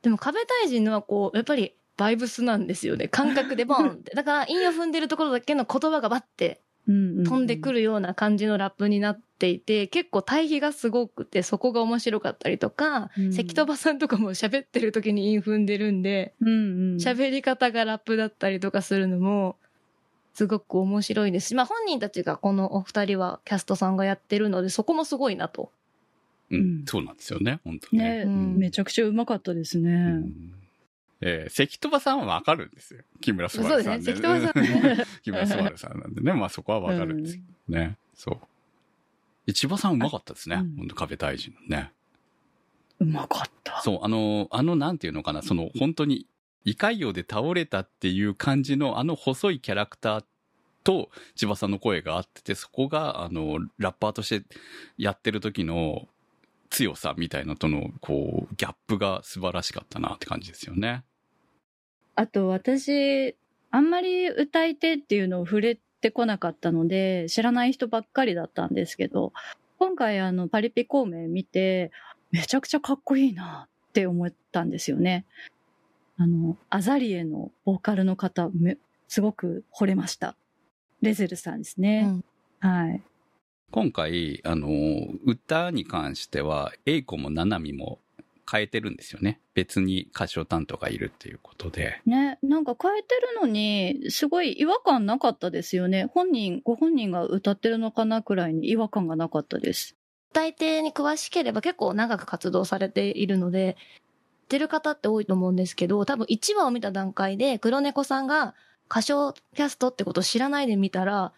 [0.03, 3.09] でも壁大臣のはこう、やっぱりバイブスなんですよね。
[3.09, 4.15] 感覚でボンって。
[4.15, 7.81] だから、韻を踏んでるところだけの言葉がバッて飛んでくる。
[7.81, 16.97] るような感じのラップになっていて、結構対比がすごくて、そこが面白かったりとか、うん関戸場さんとかも喋ってる時に韻踏んでるんで、うんうん。
[16.97, 19.57] 喋り方がラップだったりとかするのも、
[20.35, 25.73] すごく面白いですし、まあ本人たちがこのお二人はキャストさんがやってるので、そこもすごいなと。
[26.51, 28.19] うんうんそうなんですよね、本当ね。
[28.19, 29.93] ね、うんめちゃくちゃうまかったですね。
[29.93, 30.60] うん
[31.21, 33.03] えー関戸場さんはわかるんですよ。
[33.21, 37.99] 木村昴さんそうですね関戸場さんね 木村昴さんなんでね、 まあそこはわかるんですけどね。
[38.15, 38.41] そ
[39.47, 39.53] う。
[39.53, 40.57] 千葉さんうまかったですね。
[40.57, 41.93] うん本当壁大臣のね。
[43.01, 43.81] うまかった。
[43.83, 46.27] そう、あの、あの、なんていうのかな、その、本当に、
[46.65, 50.25] 胃潰瘍で倒れたっていう感じの、あの細いキャラクター
[50.85, 54.47] と、千葉さんの声があってて、そこが、あの、ラッパーとして
[54.99, 56.09] やってる時の
[56.69, 61.03] 強さみたいなのとの、こう、ギャップが素晴らしかったなって感じですよね。
[62.21, 63.35] あと私、
[63.71, 69.33] あんまり歌い手っていうのを触れてこなかったので、知らない人ばっかりだったんですけど、
[69.79, 71.93] 今回あの、パリピ孔明見て、
[72.31, 75.25] めちゃくちゃかっこいいなって思ったんですよね。
[76.19, 78.77] あの、アザリエのボーカルの方、め
[79.09, 80.37] すごく惚れました。
[81.01, 82.05] レゼルさんですね。
[82.07, 82.25] うん
[82.71, 83.03] はい。
[83.71, 84.69] 今回、あの、
[85.25, 87.99] 歌に関しては、エイコもナナミも
[88.51, 89.41] 変えてるんですよね。
[89.55, 92.01] 別に歌唱担当がいるっていうことで。
[92.07, 96.07] ね、なんか変えてるのに、すごい違和感なかったですよね。
[96.13, 99.97] 本人、ご本人が歌ってるのかなくらいに違和感がなかったです。
[100.33, 103.77] 歌い手に詳しければ結構長く活動されているので、
[104.45, 108.55] 知ってる方って多いと思うんですけど、多分1話を見た段階で黒猫さんが
[108.91, 111.33] 歌唱キャストってことを知らないで見たら、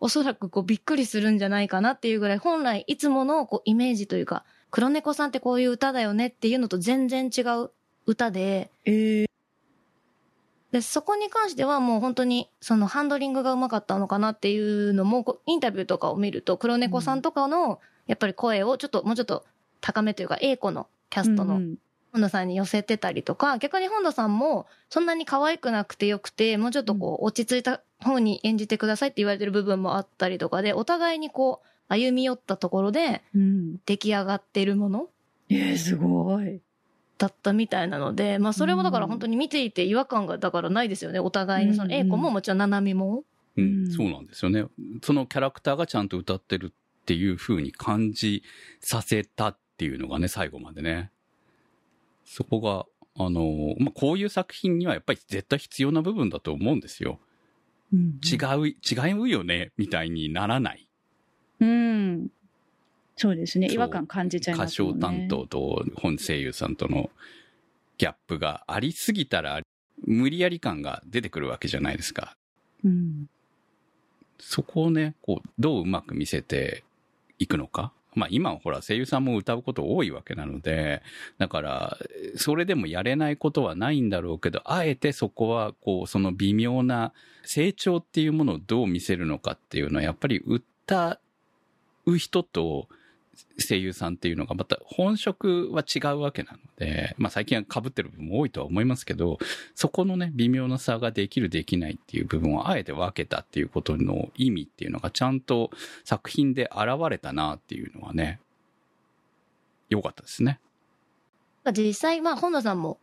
[0.00, 4.44] おそらくこうびっくりするんじゃないかなっていうぐらい、本来いつものこうイメージというか、
[4.74, 7.70] 黒猫さんってこういう歌だよねっていうのと全然違う
[8.06, 9.26] 歌で、ええ
[10.72, 19.44] で、そこに関してはもう本当にそのハンドリングがうまかったのかなっていうのも、インタビューとかを見ると、黒猫さんとかのやっぱり声をちょっともうちょっと
[19.80, 21.60] 高めというか、A 子のキャストの
[22.10, 33.76] 本田さんに寄せてたりとか、逆に本田さんもそんなに可愛くなくてよくて、もうちょっとこう落ち着いた方に演じてくださいって言われてる部分もあったりとかで、お互いにこう歩み寄ったところでうん。
[33.86, 35.08] 出来上がってるもの
[35.48, 36.60] ええすごい。
[37.18, 41.20] だったみたいなので、まあそれもだから本当に見ていて違和感がだからないですよね。
[41.20, 41.74] お互いに。
[41.74, 43.24] そのうん A 子ももちろん七海も。
[43.56, 44.64] うんうんそうなんですよね。
[45.02, 48.42] そのキャラクターがちゃんと歌ってるっていう風に感じ
[48.80, 51.12] させたっていうのがね、最後までね。
[52.24, 57.20] そこが、あの、まあ、こういう作品にはやっぱり絶対必要な部分だと思うんですよ。
[57.92, 60.88] うん違う、違うよね、みたいにならない。
[61.64, 62.30] うん。
[63.16, 63.68] そうですね。
[63.70, 64.88] 違和感感じちゃい歌ますね。
[64.90, 67.10] 唱担当と本声優さんとの
[67.96, 69.60] ギャップがありすぎたら、
[70.06, 72.36] 無理やり感が出てくるわけじゃないですか。
[72.84, 73.28] うん。
[74.38, 76.84] そこをね、こう、どううまく見せて
[77.38, 77.92] いくのか。
[78.14, 81.02] まあ今はほら声優さんも歌うこと多いわけなので、
[81.38, 81.98] だから、
[82.36, 87.12] それでもやれないことはないんだろうけど、あえてそこは、こう、その微妙な
[87.44, 91.20] 成長っていうものをどう見せるのかっていうのは、やっぱり歌
[92.06, 92.88] う人と
[93.58, 99.38] 声優さんっていうのがまた本職は違うわけなので、まあ最近は被ってる部分も多いとは思いますけど、
[99.74, 105.70] そこのね、微妙な差ができるできないっていう部分をあえて分けたっていうことの意味っていうのがちゃんと
[106.04, 108.40] 作品で現れたなっていうのはね、
[109.88, 110.60] 良かったですね。
[111.72, 112.98] 実際、まあ本田さんも、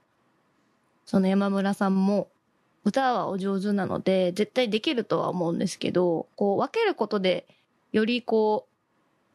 [1.06, 2.30] その山村さんも、
[2.84, 7.46] 歌はお上手なので、絶対できるとは思うんですけど、こう分けることで、
[7.92, 8.71] よりこう、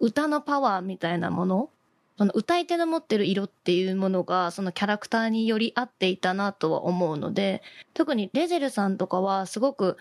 [0.00, 1.70] 歌のパワーみたいなもの、
[2.18, 7.62] その歌い手の持ってる色っていうものが、そのキャラクターにより合っていたなとは思うので、
[7.94, 9.96] 特にレゼルさんとかはすごく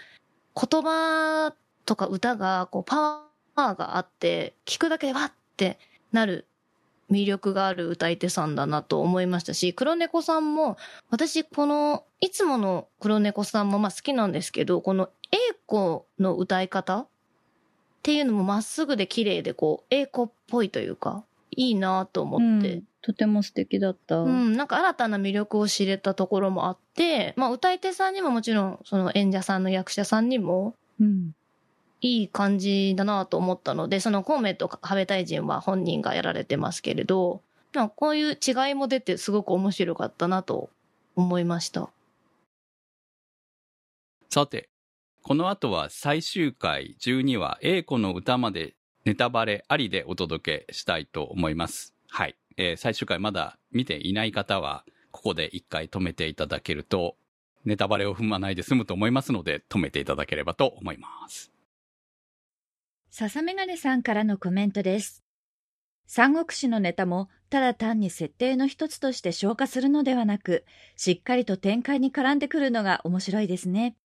[0.55, 1.53] 言葉
[1.86, 3.23] とか歌がこうパ
[3.55, 5.77] ワーがあって、聞くだけでわって
[6.12, 6.45] なる
[7.12, 10.77] 魅力がある歌い手さんだなと思いましたし、黒猫さんも、
[11.10, 17.08] 私この、いつもの黒猫さんもまあ好きなんですけど、この A 子の歌い方
[18.05, 24.17] っていうのもまっすぐで綺麗でこう、A 子っぽいというか、いいなと思って、うんとても素敵だった。
[24.17, 31.35] うん、なんか新たな魅力を知れたところもあって、まあ歌い手さんにももちろん、その演者さんの役者さんにも、うん
[32.01, 37.41] いい感じだなと思ったので、その孔明と壁大臣は本人がやられてますけれど、
[37.73, 40.69] まあこういう違いも出てすごく面白かったなと
[41.15, 41.89] 思いました。
[44.29, 44.69] さて、
[45.27, 51.95] この後は最終回12話、英子の歌までネタバレありでお届けしたいと思います。
[52.11, 52.35] はい。
[52.57, 57.15] えー最終回まだ見ていない方は、ここで一回止めていただけると、
[57.63, 61.51] ネタバレを踏まないで済むと思いますので、止めていただければと思います。
[63.09, 65.23] 笹メガネさんからのコメントです。
[66.05, 73.95] 三国志のネタもただ単に設定の一つとして消化するのではなく、しっかりと展開に絡んでくるのが面白いですね。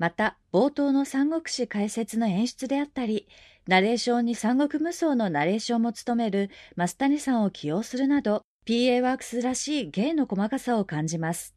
[0.00, 3.28] また、冒頭の三国志解説の演出であったり、
[3.68, 11.54] ナレーションに三国無双のナレーションも務める増谷さんを起用するなど、PA ワークスらしい芸の細かさを感じます。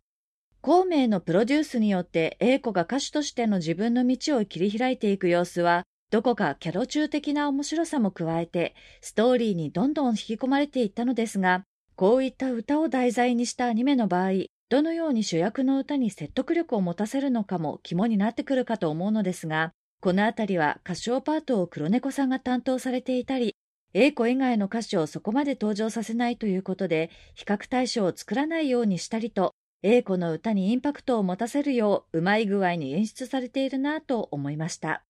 [0.60, 11.64] 孔明のプロデュースによって英子が歌手としての自分の道を切り開いていく様子は、どこかキャロ中的な面白さも加えて、ストーリーにどんどん引き込まれていったのですが、
[11.96, 14.32] こういった歌を題材にしたアニメの場合、
[14.70, 23.56] どのように主役の歌に説得力を持たせるのかも肝になってくるかと思うのですが、このあたりは歌唱パートを黒猫さんが担当されていたり、
[23.94, 35.04] 英子以外の歌手をそこまで登場させないということで、比較対象を作らないようにしたりと、英子の歌にインパクトを持たせるよう、うまい具合に演出されているなぁと思いました。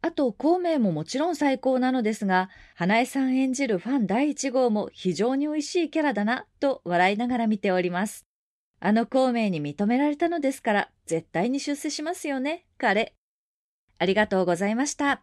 [0.00, 8.27] あと、孔明ももちろん最高なのですが、花江さん演じるファン第1号も非常に美味しいキャラだな、と笑いながら見ております。
[8.80, 13.14] あの孔明に認められたのですから、絶対に出世しますよね、彼。
[13.98, 15.22] ありがとうございました。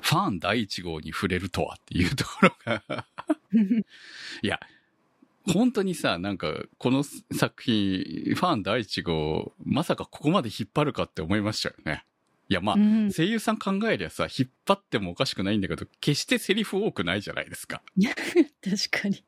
[0.00, 3.06] ファン第一号に触れるとはっていうところが
[4.42, 4.60] いや、
[5.52, 8.02] 本当にさ、なんか、この作品、
[8.34, 12.04] ファン第一号、まさかここまで引っ張るかって思いましたよね。
[12.48, 17.82] いや、まあ、うん声優さん考えりゃさ、引っ張ってもおかしくないんだけど、決してセリフ多くないじゃないですか。
[18.62, 19.24] 確かに。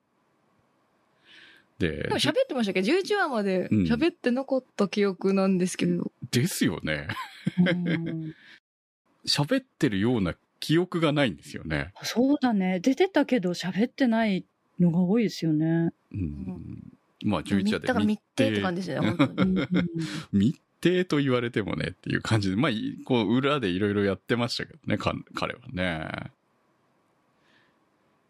[1.79, 2.83] ででも、喋ってましたけ？
[2.83, 6.11] ど、11話までうん喋ってなかった記憶なんですけど。
[6.31, 7.09] ですよね。
[7.59, 8.35] うん
[9.27, 11.93] 喋ってるような記憶がないんですよね。
[12.03, 12.79] そうだね。
[12.81, 14.45] 出てたけど喋ってない
[14.79, 15.91] のが多いですよね。
[16.13, 16.93] うん。
[17.25, 19.55] まあ、11話でだから密定って感じですね、本当うに。
[19.55, 19.69] ん
[20.33, 26.31] 密定と言われてもねっていう感じで、まあ、いこう、裏でいろいろやってましたけどね、か彼はね。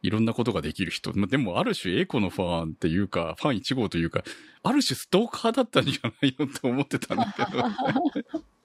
[0.02, 1.12] いろんなことができる人。
[1.16, 4.22] まあでも、ある種、エコのファンっていうか、ファン1号というか、
[4.62, 8.42] ある種ストーカーだったんじゃないのと思ってたんだけど。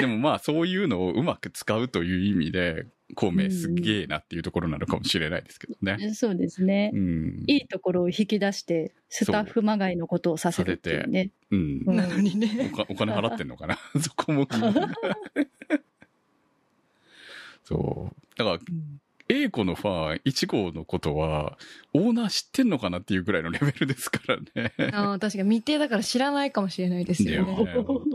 [0.00, 6.14] でもまあ、そういうのをうまく使うという意味で、孔明すげえなっていうところなのかもしれないですけどね。
[6.14, 6.96] そうですねう。
[6.98, 7.44] ん。
[7.46, 11.30] いいところを引き出して、スタッフまがいのことをさせるっていうね。
[11.50, 11.82] うん。
[11.86, 12.72] うんなのにね。
[12.88, 13.78] お金払ってんのかな？
[14.00, 14.94] そこも気になる。
[17.64, 18.16] そう。
[18.38, 18.58] だから、
[19.34, 21.56] A 子のファン1号のことは、
[21.94, 24.74] オーナー知ってんのかなっていうぐらいのレベルですからね。
[24.92, 27.46] ああ、確かに密定だから知らないかもしれないですよ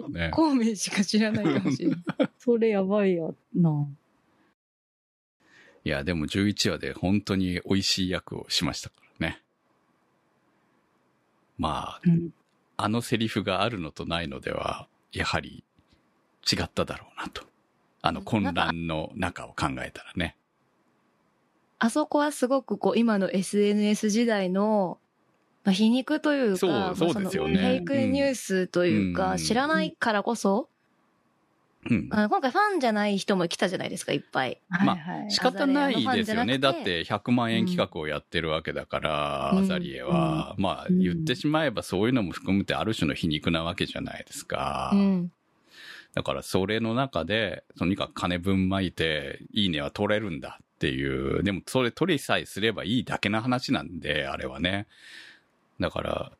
[0.10, 0.30] ね。
[0.32, 2.00] 孔明しか知らないかもしれない。
[2.38, 3.88] それやばいやな。
[5.84, 9.42] いや、でも11話で本当に美味しい役をしましたからね。
[11.58, 12.30] まあ、うん
[12.80, 15.64] あのセリフがあるのとないのでは、やはり
[16.50, 17.42] 違っただろうなと。
[18.04, 20.37] あの混乱の中を考えたらね。
[21.80, 24.98] あそこはすごくこう、今の SNS 時代の、
[25.64, 30.70] まあ、皮肉というか、そうまあそうですよねのフェイクニュースというか、うん知らないからこそ、
[31.90, 32.10] うん。
[32.10, 34.62] 今回ファンじゃない人も来たじゃないですか、いっぱい。
[34.70, 36.58] まあはいはい仕方ないですよね。
[36.58, 40.56] だって100万円企画をやってるわけだから、うんアザリエは。
[40.58, 44.92] まあうん言ってしまえばそういうのも含めてある種の皮肉なわけじゃないですか。
[44.94, 45.32] うん。
[46.14, 51.44] だからそれの中で、とにかく金分巻いて、いいねは取れるんだっていう。
[51.44, 54.88] でもそれ取りさえすればいいだけの話なんで、あれはね。
[55.80, 56.32] だから、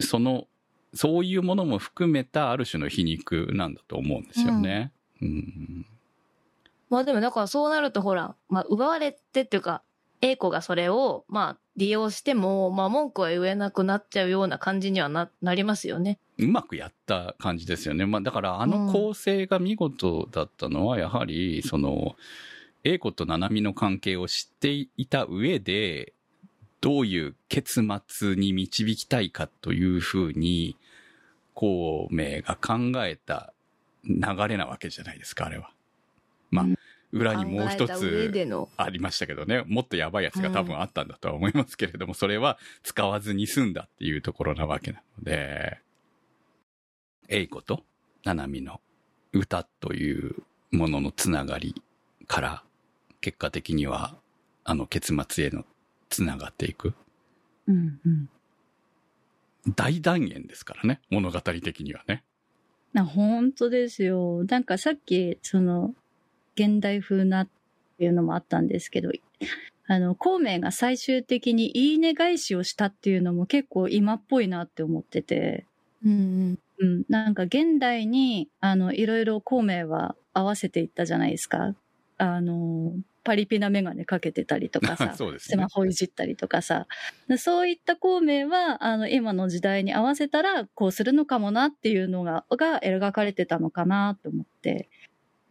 [0.00, 0.46] その、
[0.94, 4.92] そういうものも含めたある種の皮肉なんだと思うんですよね。
[5.22, 5.86] うん。
[6.90, 9.82] まあでもだからそうなるとほら、まあ奪われてっていうか、
[10.20, 16.18] A 子がそれを、まあ利用しても、まあ文句は言えなくなっちゃうような感じにはな、なりますよね。
[16.38, 18.04] うまくやった感じですよね。
[18.06, 22.16] まあだからあの構成が見事だったのは、やはり、その、
[22.86, 26.12] 英子と七海の関係を知っていた上で、
[26.80, 30.76] どういう結末に導きたいかというふうに、
[31.52, 33.52] 孔明が考えた
[34.04, 35.72] 流れなわけじゃないですか、あれは。
[36.52, 36.78] まあうん、
[37.10, 38.68] 裏にもう一つの。
[38.76, 45.80] ありましたけどね、もっとやばいやつが多分あったんだとは思いますけれども、それは使わずに済んだっていうところなわけなので、
[47.26, 47.82] 英子と
[48.22, 48.80] 七海の
[49.32, 50.36] 歌という
[50.70, 51.74] もののつながり
[52.28, 52.65] から、
[53.20, 54.16] 結果的には、
[54.64, 55.64] あの結末への
[56.08, 56.94] つながっていく。
[57.66, 58.28] うんうん。
[59.74, 62.22] 大断言ですからね、物語的にはね。
[62.92, 64.44] な、本当ですよ。
[64.44, 65.94] なんかさっき、その、
[66.54, 67.48] 現代風なっ
[67.98, 69.10] ていうのもあったんですけど、
[69.88, 75.66] あの、孔明が最終的にいいね返しをしたっていうのも結構今っぽいなって思ってて、
[76.04, 81.74] うんうん、なんか現代に、あの、いろいろ孔明は合わせていったじゃないですか。
[82.18, 82.94] あの、
[83.24, 85.68] パリピなメガネかけてたりとかさ、 ねスマ。
[85.68, 86.86] ホいじったりとかさ。
[87.28, 94.88] でそういった孔明は、あの、今の時代に合わせたら、こうするのかもなっていうのが、が描かれてたのかなと思って。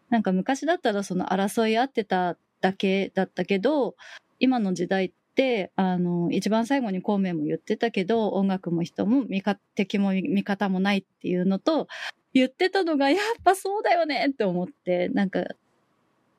[0.09, 3.95] なんか昔だったらその争い合ってただけだったけど、
[4.39, 11.87] 今の時代って、あの、一番最後に孔明も言ってたけど、音楽も人も味方、敵も味方もないっていうのと、
[12.33, 15.45] 言ってたのが、やっぱそうだよねって思って、なんか、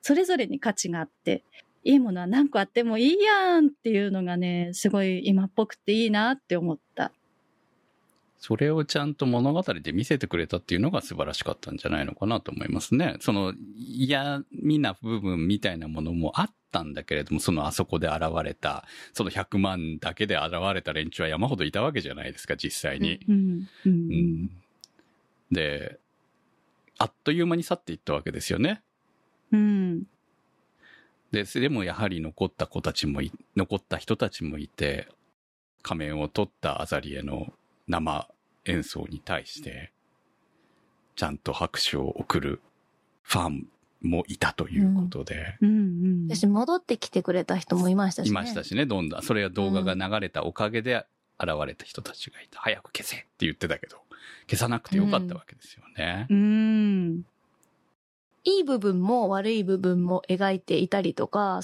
[0.06, 1.42] それぞれに価値があって、
[1.82, 7.10] いいものは何個あってもいいやんっていうのがね、すごい今っぽくていいなって思った。
[8.38, 13.16] それをちゃんと物語で見せてくれたっていうのが素晴らしかったんじゃないのかなと思いますね。
[13.18, 23.18] その嫌味な部分みたいなものもあったんだけれども、そのあそこで現れた、その100万だけで現れた連中は山ほどいたわけじゃないですか、実際に。
[23.28, 23.68] うん。
[23.84, 23.92] うん。
[23.92, 24.50] うん
[25.50, 25.98] で、
[26.98, 28.82] あっという間に去っていったわけですよね。
[29.52, 30.04] うん。
[31.32, 35.08] で、でもやはり残った子たちもい、残った人たちもいて、
[35.82, 37.52] 仮面を取ったアザリエの
[37.86, 38.28] 生
[38.64, 39.92] 演奏に対して、
[41.14, 42.60] ちゃんと拍手を送る
[43.22, 43.66] ファン
[44.02, 45.68] もいたということで、うん。
[45.68, 46.28] うん。
[46.28, 48.30] 私、戻ってきてくれた人もいましたしね。
[48.30, 49.22] いましたしね、どんどん。
[49.22, 51.06] それは動画が流れたおかげで
[51.38, 52.60] 現れた人たちがいた。
[52.60, 53.98] 早く消せって言ってたけど、
[54.48, 56.26] 消さなくてよかったわけですよね。
[56.30, 57.22] うん。
[58.46, 61.60] いい部分も悪い部分も描いていたりとか、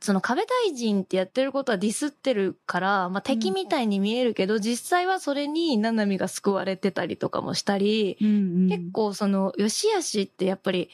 [0.00, 8.68] その壁大臣ってやってることはディスってるから、まあ、敵みたいに見えるけど、実際はそれにナナミが救われてたりとかもしたり、うん。
[8.68, 10.90] 結構その、良し悪しってやっぱり、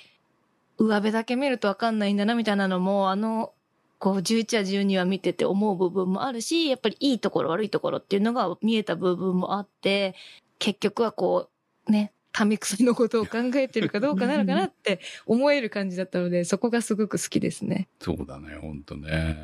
[0.79, 3.53] 上辺だけ見るとわかんないんだなみたいなのも、あの、
[3.99, 10.15] こう、11話12話見てて思う部分もあるし、やっぱりいいところ悪いところっていうのが見えた部分もあって、
[10.59, 11.49] 結局はこ
[11.87, 12.13] う、ね、
[12.45, 17.89] 民薬のことを考えてるかどうかなのかなって思える感じだったので、そこがすごく好きですね。
[18.01, 19.37] そうだね、ほんとね。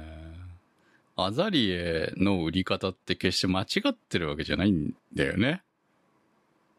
[1.16, 5.62] アザリエの売り方って決して間違ってるわけじゃないんだよね。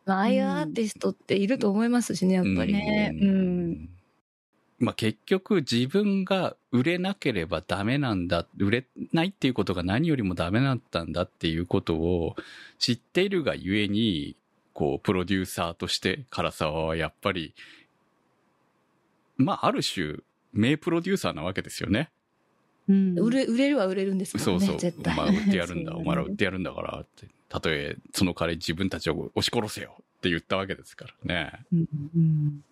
[0.05, 2.73] まあ、ああいうアーティストっていると思いますしね、やっぱり。
[2.73, 3.89] ねうん
[4.77, 12.35] まあ結局自分が売れなければダメなんだ、売れないっていうことが何よりもダメだったんだっていうことを
[12.77, 14.35] 知っているがゆえに、
[14.75, 17.55] こう、プロデューサーとして唐沢はやっぱり、
[19.37, 20.17] まあある種、
[20.51, 22.11] 名プロデューサーなわけですよね。
[22.89, 23.17] うん。
[23.17, 24.79] 売れ、売れるは売れるんですもんね、そうそう。
[24.79, 25.13] 絶対。
[25.13, 27.27] お前売ってやるんだ、 お前ら売ってやるんだからって。
[27.47, 31.65] たとえ、その彼自分たちを押し殺せよって言ったわけですからね。
[31.71, 31.87] うん。
[31.93, 32.63] うん。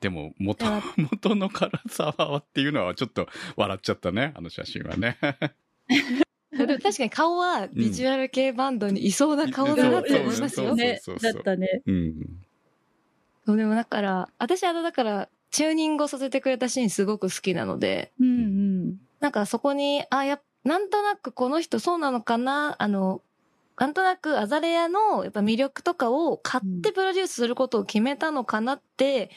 [0.00, 0.64] でも、元、
[0.96, 5.18] 元の唐沢はっていうのはちょっと笑っちゃったね、あの写真はね。
[6.56, 10.68] でも確かに顔はビジュアル系バンドにいそうな顔だなって思いますよ。
[10.68, 11.82] そうねだったね。
[11.86, 12.14] うん。
[13.46, 18.30] そうでもだから、私はだから、チューニングをさせてくれたシーンすごく好きなので、うんう
[18.90, 19.00] ん。
[19.20, 23.20] なんかそこに、あ、やっなんとなくこの人そうなのかな、あの、
[23.78, 29.30] なんとなくアザレアのやっぱ魅力とかを買ってプロデュースすることを決めたのかなって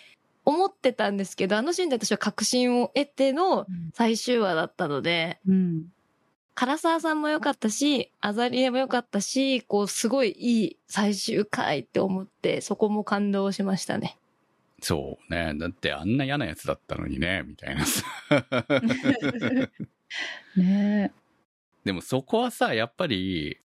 [0.44, 5.86] 思ってたんですけど、あのシーンで私は確信を得ての最終話だったので、うん。
[6.56, 14.18] 唐沢さんも良かったし、アザリエも良かったし、こうすごいいい最終回って思って、そこも感動しましたね。
[14.82, 15.54] そうね。
[15.56, 18.06] だってあんな嫌なやつだったのにね、みたいなさ。
[20.56, 21.12] ね
[21.84, 23.60] でもそこはさ、やっぱり、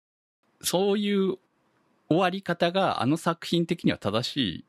[0.60, 1.38] そういう
[2.08, 4.64] 終わり方があの作品的には正しい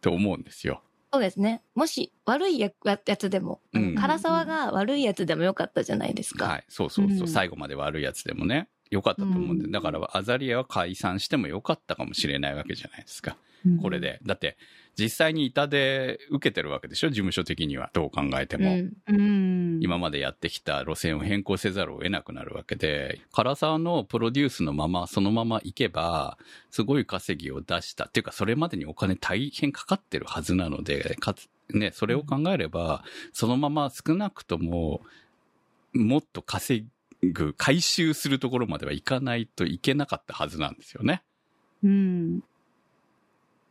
[0.00, 0.82] と思うんですよ。
[1.12, 1.62] そうですね。
[1.74, 6.46] もし悪いややつでも、うん唐沢が悪いやつでもよかったじゃないですか。
[6.46, 6.64] はい。
[6.68, 7.18] そうそうそう。
[7.20, 9.64] うん最後まで悪いやつでもね、よかったと思うんで。
[9.64, 13.36] うんだから、アザリアは解散してもよかったかもしれないわけじゃないですか。
[13.66, 13.82] え。
[13.82, 14.00] これ。
[14.00, 14.20] で。
[14.24, 14.56] だって、
[14.98, 17.08] 実際に痛で受けてるわけでしょ？
[17.08, 17.90] 事務所的には。
[17.92, 18.72] どう考えても。
[18.72, 18.92] うん。
[19.06, 19.78] うん。
[19.80, 26.36] 今までやってきた路線を変更せざるを得なくなるわけで、唐沢のプロデュースのまま、そのままいけば、
[26.70, 28.06] すごい稼ぎを出した。
[28.06, 35.02] っていうか、それまでにお金大変かかってるはずなので、かつ、ね、それを考えれば、そのまま少なくとも、
[35.92, 36.86] もっと稼
[37.22, 41.22] ぐ、回収するところまではいかないといけなかったはずなんですよね。
[41.84, 42.40] うん。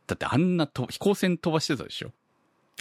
[0.08, 2.10] だってあんなと飛行船飛ばしてたでしょ？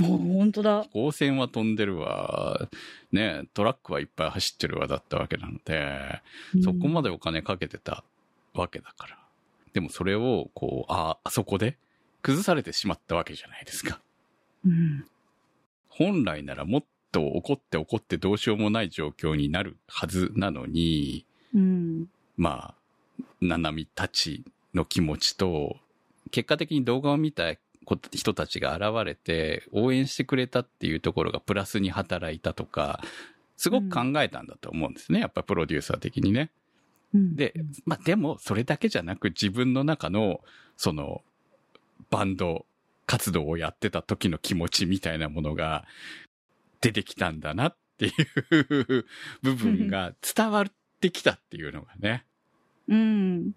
[0.02, 0.90] お本当だ飛。
[0.90, 2.68] 行船は飛んでるわ。
[3.12, 6.22] ねトラックはいっぱい走ってるわだったわけなので、
[6.64, 7.10] そこまで。
[7.10, 8.04] でお金かけてた
[8.54, 9.18] わけだから。
[9.74, 11.78] でもそれを、こう、あ、あそこで
[12.24, 14.00] 崩されてしまったわけじゃないですか。
[14.66, 15.06] うん。
[15.88, 22.08] 本来ならもっと怒って怒ってどうしようもない状況になるはずなのに、うん。
[22.38, 22.74] ま
[23.20, 25.78] あ、ななみたちの気持ちと、
[26.30, 27.56] 結果的に動画を見た
[27.86, 33.02] こ人たちが現れて応援してくれたっていうところがプラスに働いたとか、
[33.56, 35.20] すごく考えたんだと思うんですね。
[35.20, 36.52] やっぱプロデューサー的にね。
[37.14, 37.54] うんで、
[37.86, 40.42] まあでもそれだけじゃなく自分の中の
[40.76, 41.22] その
[42.10, 42.66] バンド
[43.06, 45.86] 活動をやってた時の気持ちみたいなものが
[46.82, 49.06] 出てきたんだなっていう
[49.42, 50.66] 部分が伝わっ
[51.00, 52.26] てきたっていうのがね。
[52.88, 53.54] うん。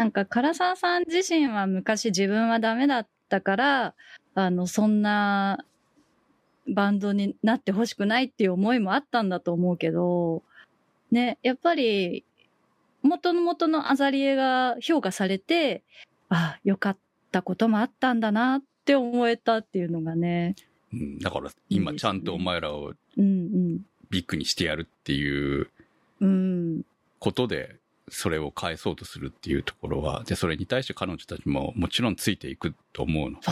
[0.00, 3.94] なんか、唐沢さん自身は昔自分はダメだったから、
[4.34, 5.62] あの、そんな
[6.66, 10.42] バンドになってほしくないっていう思いもあったんだと思うけど、
[11.10, 12.24] ね、やっぱり、
[13.02, 15.82] 元の元のアザリエが評価されて、
[16.30, 16.96] あ、良かっ
[17.30, 20.54] たこともあったんだなって思えたっていうのがね、
[20.94, 25.68] うん、だから今ちゃんとお前らをうんビッグにしてやるっていう。
[27.18, 27.76] ことで、
[28.10, 33.46] それを返そうとするっていうところは、で、それに対して彼女たちももちろんついていくと思うので、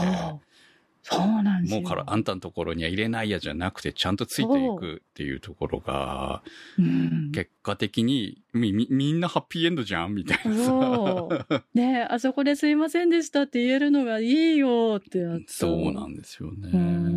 [1.02, 1.20] そう。
[1.42, 1.80] なんですよ。
[1.80, 6.42] もうから、あんたのところには入れないやじゃなくて、ちゃんとついていくっていうところが、
[6.78, 11.28] うん、結果的にみ、み、みんなハッピーエンドじゃんみたいな。
[11.74, 15.44] ねえ、あそこですいませんでしたって言えるのがいいよってやった。
[15.52, 16.70] そうなんですよね。
[16.72, 17.08] うん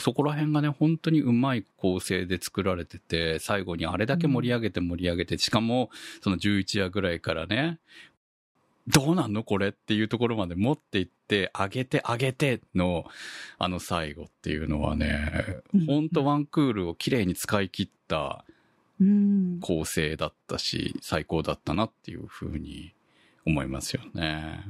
[0.00, 5.90] そこら辺がね、本当にうまい構成で作られてて、最後にあれだけ盛り上げて盛り上げて、しかも、
[6.22, 7.78] その11話ぐらいからね、
[8.88, 13.04] どうなんのこれっていうところまで持っていって、上げて上げての、
[13.58, 18.44] あの最後っていうのはねうん、本当ワンクールを綺麗に使い切った
[19.00, 19.58] うん。
[19.60, 22.94] 構成だったし、最高だったなっていうふうに
[23.44, 24.64] 思いますよね。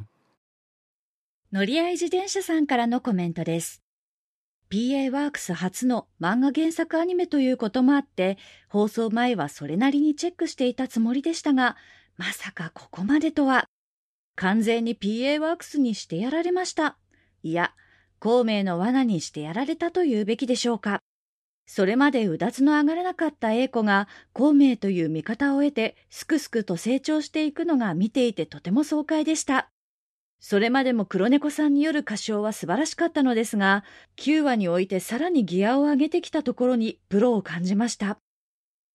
[1.52, 3.82] 乗り合い自転車さんからのコメントです。
[4.68, 8.36] PA ワークス初の漫画原作アニメということもあって、
[8.68, 11.76] 放送前はそれなりにチェックしていたつもりでしたが、
[12.16, 13.68] まさかここまでとは。
[14.36, 16.96] 完全に PA ワークスにしてやられました。
[17.42, 17.74] いや、
[18.18, 21.00] 孔明の罠にしてやられたと言うべきでしょうか。
[21.66, 29.68] それまでうだつの上がらなかった英子が孔明という味方を得てすくすくと成長していくのが見ていてとても爽快でした。
[30.38, 33.84] それまでも黒猫さんによる歌唱は素晴らしかったのですが、
[34.16, 38.18] 9話においてさらにギアを上げてきたところにプロを感じました。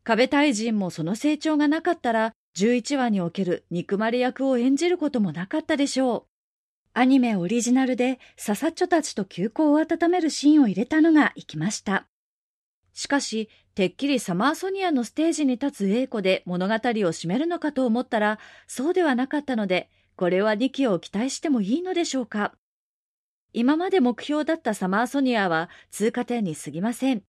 [0.03, 6.31] 壁大臣もその成長がなかったら、11話における憎まれ役を演じることもなかったでしょう。
[6.93, 12.07] アニメオリジナルでササッチョたちと休校を温めるシーンを入れたのが生きました。
[12.93, 22.53] しかし、てっきりサマーソニアのステージに立つ英子で物語を締めるのかと思ったら、そうではなかったので、これは2期を期待してもいいのでしょうか
[23.53, 27.23] 今まで目標だったサマーソニアは通過点に過ぎません。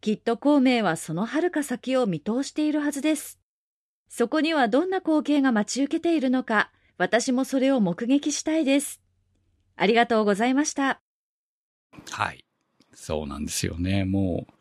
[0.00, 3.38] きっと孔明はその遥か先を見通しているはずです。
[4.16, 9.02] そこにはどんな光景が待ち受けているのか、私もそれを目撃したいです。
[9.76, 11.02] ありがとうございました。
[12.12, 12.42] はい。
[12.94, 14.06] そうなんですよね。
[14.06, 14.52] もう、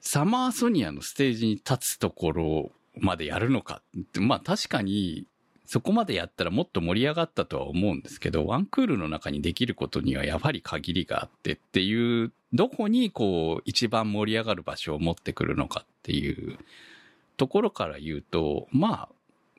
[0.00, 3.82] サマーソニアのステージに立つところまでやるのか。
[4.14, 5.26] まあ確かに、
[5.66, 16.58] そこまでやったらもっと盛り上がったとは思うんですけど、ワンクールの中にできることにはやはり限りがあってっていう、どこにこう一番盛り上がる場所を持ってくるのかっていう
[17.38, 19.08] ところから言うと、ま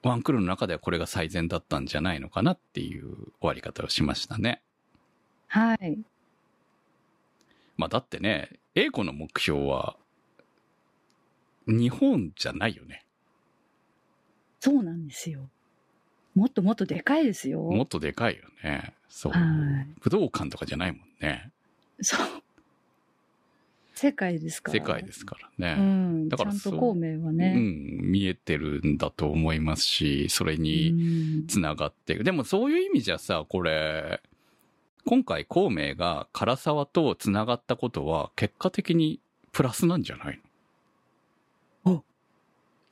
[0.03, 4.61] あ、ワンクールの中ではこれが最善だったんじゃないのかなっていう終わり方をしましたね。
[5.47, 5.97] はい。
[7.77, 9.95] まあだってね、英子の目標は、
[11.67, 13.05] 日本じゃないよね。
[14.59, 15.49] そうなんですよ。
[16.35, 17.61] もっともっとでかいですよ。
[17.61, 18.93] もっとでかいよね。
[19.07, 19.31] そう。
[19.31, 19.41] はい。
[20.01, 21.51] 武道館とかじゃないもんね。
[22.01, 22.38] そう。
[24.01, 24.79] 世界ですから。
[24.79, 25.75] 世界ですからうね。
[25.75, 26.29] ん。
[26.29, 27.53] だからちゃんと孔明はうね。
[27.53, 30.93] ん、見えてるんだと思いますし、それにう
[31.43, 32.23] んつながっていく。
[32.23, 34.21] でもそういう意味じゃさ、これ、
[35.05, 39.19] 今回孔明が唐沢とつながったことは結果的に
[39.51, 40.39] プラスなんじゃない
[41.85, 41.95] の？
[41.95, 42.03] お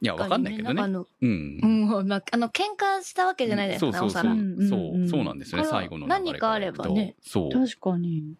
[0.02, 0.82] いや、わかんないけどね。
[0.82, 1.68] あの、うんう。
[2.04, 4.68] ん、まあ、あの、喧嘩したわけじゃないですか、そうそうそう。
[4.68, 7.52] そうう、んそうなんですよね、最後の何かあればねそう。
[7.52, 8.34] 確かに。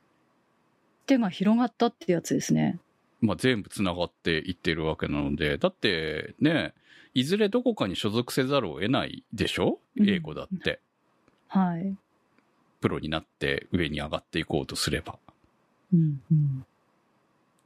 [1.08, 2.80] 手が広がったってやつですね。
[3.22, 6.74] まあ、全部繋がっていってるわけなので、だってね、
[7.16, 10.80] いずれどこかに所属せざるを得ないでしょう英語だって。
[11.48, 11.96] はい。
[12.80, 15.18] プロになって上に上がっていこうとすれば。
[15.94, 16.66] うんうん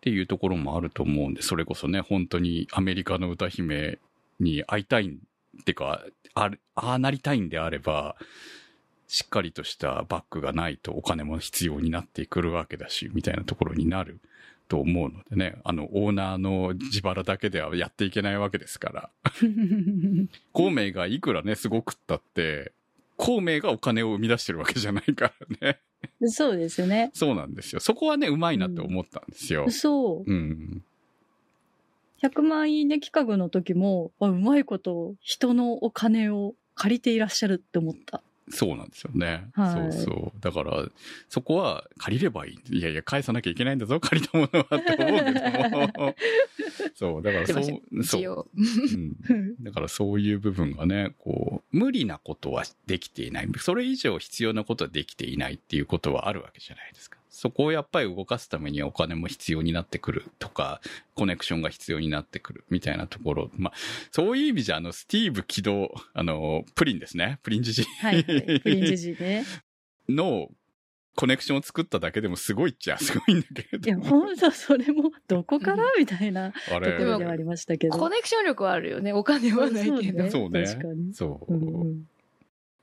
[0.02, 4.00] っていうところもあると思うんで、それこそね、本当にアメリカの歌姫
[4.40, 8.16] に会いたい、ってか、ああなりたいんであれば、
[9.12, 14.22] しっかりとしたバックがないとお金も必要になってくるわけだし、みたいなところになる
[14.70, 19.10] と思うのでね、あの、オーナーの自腹だけではやっていけないわけですから。
[20.54, 22.72] 孔明がいくらね、すごくったって、
[23.18, 25.82] 孔明がお金を生み出してるわけじゃないからね。
[26.30, 27.12] そうですね。
[27.14, 27.82] そうなんですよ。
[27.82, 29.70] そこはね、うまいなって思ったんですよ。
[29.70, 30.32] そう。
[30.32, 30.86] うん。
[32.24, 38.24] 100万いいね企画の時も、あうまいこと人のお金を借りていらっしゃるって思った。
[38.50, 39.50] そうなんですよね。
[39.54, 40.40] はいそうそう。
[40.42, 40.86] だから、
[41.30, 42.78] そこは借りればいい。
[42.78, 45.34] いやいや、返さなきゃいけないんだぞ、借りたものはって思うけ
[45.70, 46.16] ども。
[46.96, 48.48] そう、だからそう、そう。
[48.56, 53.50] うんだからそういう部分がね、こう、無理なことはできていない。
[53.58, 57.21] それ以上必要なことはできていないっていうことはあるわけじゃないですか。
[57.34, 60.82] そこをやっぱり動かすためにはお金も必要になってくるとか、
[61.16, 63.52] コネクションが必要になってくるみたいなところ。
[63.56, 63.74] まあ、
[64.12, 67.40] そういう意味じゃ、あの、スティーブ起動、あの、プリンですね。
[67.42, 68.60] プリンジジはいはい。
[68.60, 69.46] プリンジジね。
[70.10, 70.50] の
[71.16, 74.10] コネクションを作っただけでもすごいっちゃすごいんだけれいや、ども。
[74.10, 75.86] ほんとそれも、どこから？
[75.98, 77.98] みたいなあとこではありましたけど。
[77.98, 79.14] コネクション力はあるよね。
[79.14, 80.30] お金はないけど。
[80.30, 81.14] そうね確かに。
[81.14, 81.54] そう。
[81.54, 82.08] うんうん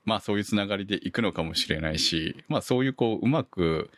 [0.04, 3.90] まあそういうつながりでいくのかもしれないし、まあそういうこううまく、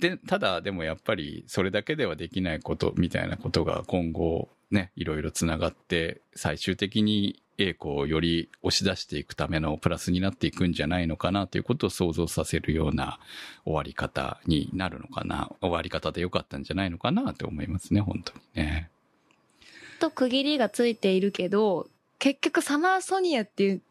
[0.00, 13.18] で、ただでもやっぱりそれだけではできないことみたいなことが今後ね、いろいろつながって最終的に栄光をより押し出していくためのプラスになっていくんじゃないのかなということを想像させるような
[13.64, 15.50] 終わり方になるのかな。
[15.60, 18.90] 終わり方でよかったんじゃないのかなと思いますね、本当にね。
[19.98, 21.88] と区切りがついているけど、
[22.18, 23.82] 結局サマーソニアっていう、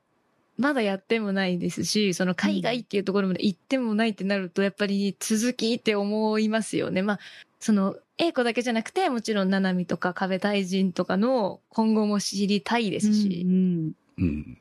[0.57, 7.03] まだやってもないですし、その海外っていうところまで行ってもないってなると、やっぱり続きって思いますよね。
[7.03, 7.19] まあ、
[7.59, 13.47] その、英子だけじゃなくて、もちろん、ナナミとか壁大臣とかの今後も知りたいですしう。
[13.47, 14.57] んうん。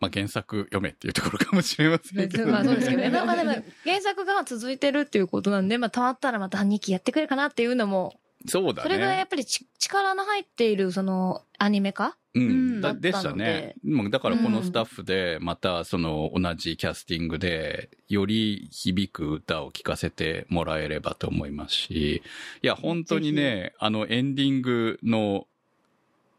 [0.00, 2.52] まあ原作読めっていうところかもしれませんけど、ね。
[2.52, 3.10] まあそうですけどね。
[3.10, 3.50] まあまあでも、
[3.84, 8.82] 原作が続いてるっていうことなんで、まあ、たまったらまた2期やってくれるかなっていうのも、そうだね。
[8.82, 12.16] それぐらいやっぱりち力の入っている、その、アニメ化？
[12.34, 12.80] うん、うん。
[12.80, 13.74] だでしたね。
[13.84, 22.22] もうだからこのスタッフで、またその同じキャスティングで、より響く歌を聴かせてもらえればと思いますし、
[22.62, 25.46] いや、本当にね、あのエンディングの、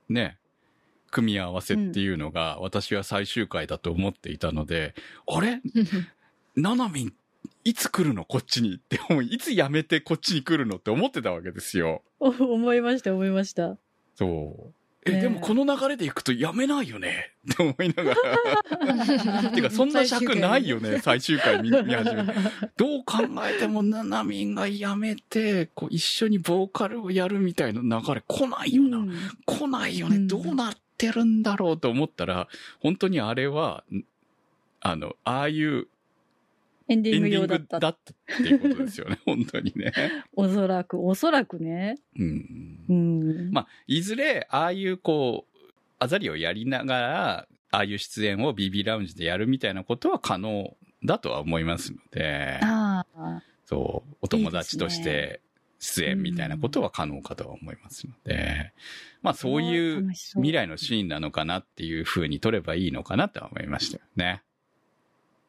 [0.09, 0.37] ね、
[1.11, 4.95] 組み合わせっていうのが、私は最終回だと思っていたので、
[5.27, 5.61] あれ？
[6.55, 7.13] ナナミン、
[7.63, 9.23] いつ来るのこっちにって思う。
[9.23, 12.01] いつ辞めてこっちに来るのって思ってたわけですよ。
[12.19, 13.77] お思いました、思いました。
[14.15, 14.73] そう。
[15.03, 17.31] え、ねえでもこの流れでいくとやめないよね？
[17.51, 19.49] って思いながら。
[19.51, 22.23] てか、そんな尺ないよね、最終回見見始め。
[22.77, 28.97] どう考えても、ナナミンがやめて、こう、一緒にボーカルをやるみたいな流れ来ないよな。
[28.97, 30.17] うん来ないよね。
[30.17, 32.47] うんどうなってるんだろうと思ったら、
[32.79, 34.03] 本当にあれは、ん
[34.81, 35.87] あの、ああいう
[36.91, 37.77] エンディング用だった。
[37.77, 39.93] グだったっていうことですよね、 本当にね。
[40.33, 41.97] おそらく、おそらくね。
[42.17, 42.93] うんう。
[42.93, 43.51] ん。
[43.51, 45.61] まあ、いずれ、ああいうこう、
[45.99, 50.75] アザリをやりながら、ああいう出演を BB ラウンジでやるみたいなことは可能
[51.05, 53.43] だとは思いますので、ああ。
[53.65, 55.39] そう、お友達として
[55.79, 58.73] 出演みたいなことは可能かとは思いますので、
[59.21, 64.43] まあそういう未来のシーンなのかなっていう風に取ればいいのかなとは思いましたよね。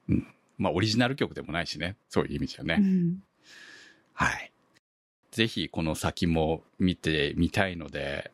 [0.09, 0.26] うん。
[0.62, 2.76] まあオリジナル曲でもないしね、そういう意味じゃね。
[2.78, 3.22] うん
[4.14, 4.52] はい。
[5.32, 8.30] ぜひこの先も見てみたいので、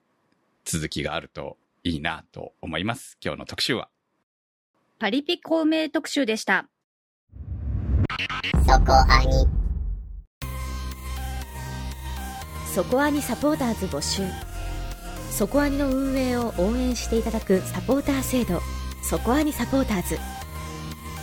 [0.64, 3.16] 続きがあるといいなと思います。
[3.24, 3.88] 今日の特集は。
[4.98, 6.68] パリピ孔明特集でした。
[8.66, 9.46] そこアニ
[12.74, 14.22] そこアニサポーターズ募集
[15.30, 18.60] そこアニの運営を応援していただくサポーター制度
[19.02, 20.18] そこアニサポーターズ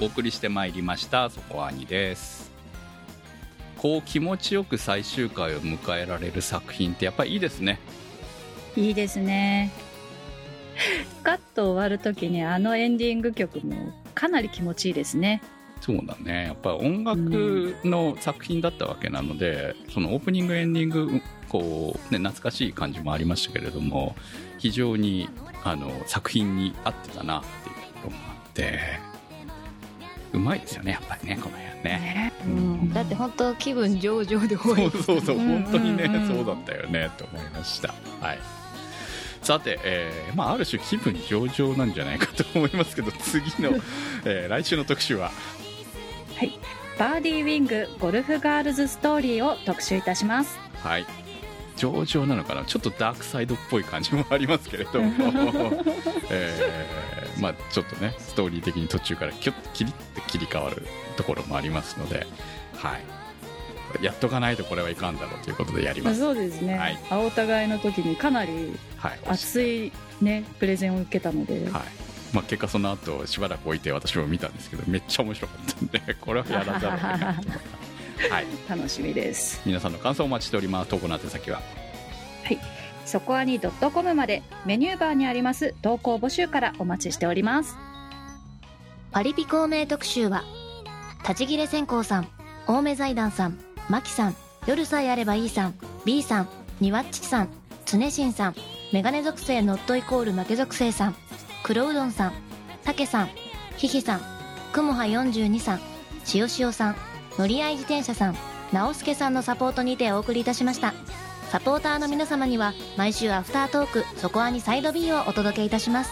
[0.00, 2.52] お送りしてまいりました、そこアニです。
[3.78, 7.78] こう気持ちよく最終回を迎えられる作品ってやっぱりいいですね。
[8.76, 9.72] いいですね。
[11.24, 15.42] カット終わるときにあのエンディング曲もかなり気持ちいいですね。
[15.80, 24.14] そうだねやっぱ音楽の作品だったわけなので、そのオープニングエンディングこう、ね、懐かしい感じもありましたけれども
[24.58, 25.28] 非常に
[25.64, 28.80] あの作品に合ってたなっていうところもあって
[30.32, 32.32] うまいですよねやっぱりねこの辺ね。
[32.44, 37.94] うんだって本当気分上々で終そうそうそう、うん本当にね、そうだったよね、と思いました。
[38.20, 38.38] はい。
[39.42, 43.70] さて、えーまあ、ある種気分上々なんじゃないかと思いますけど、 次の、
[44.24, 45.30] えー来週の特集は、
[46.98, 50.58] バーディーウィングゴルフガールズストーリーを特集いたします。
[50.82, 51.06] はい。
[51.78, 52.64] 上々なのかな？
[52.64, 55.12] ちょっとダークサイドっぽい感じもありますけれども、
[56.30, 62.26] えーまあ、ちょっとね、ストーリー的に途中からキュッとキリッと切り替わるところもありますので、
[62.76, 64.04] はい。
[64.04, 66.20] やっとかないとこれはいかんだろうということでやります。
[66.20, 66.76] そうですね。
[66.76, 69.18] はいあお互いの時にかなりはい。
[69.26, 71.70] 熱いね、プレゼンを受けたので。
[71.70, 71.82] はい
[72.34, 77.87] まあ、結果その後しばらく置いて私も見たんですけどめっちゃ面白かったんでこれはやらざるを得ないと思います
[78.30, 79.60] はい楽しみです。
[79.64, 81.62] 皆さんの感想をお待ちしております投稿の宛先は？
[83.06, 87.76] そこアニ .com までメニューバーにあります投稿募集からお待ちしております。
[89.12, 90.44] パリピ孔明特集は、
[91.22, 92.28] 立ち切れ線香さん、
[92.66, 93.58] 青梅財団さん、
[93.88, 96.48] マキさん、夜さえあればいいさん、B さん、
[96.80, 97.48] ニワッチさん、
[97.86, 98.54] 常新さん、
[98.92, 101.16] メガネ属性ノットイコール負け属性さん、
[101.62, 102.32] 黒うどんさん、
[102.84, 103.30] たけさん、
[103.78, 104.20] ひひさん、
[104.72, 105.80] くもは42さん、
[106.26, 106.96] しおしおさん、
[107.38, 108.36] 乗り合い自転車さん、
[108.72, 110.92] なおすけさんのサポートにてお送りいたしました。
[111.50, 116.10] サポーターの皆様には、毎週アフタートーク、そこアニサイド B をお届けいたします。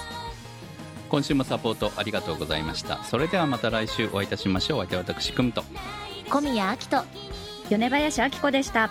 [1.09, 5.63] 今週もサポートありがとうございましたそれではまた来週お会いいたしましょうお相手は私くむと
[6.29, 7.05] 小宮あきと、
[7.71, 8.91] 米林明子でした。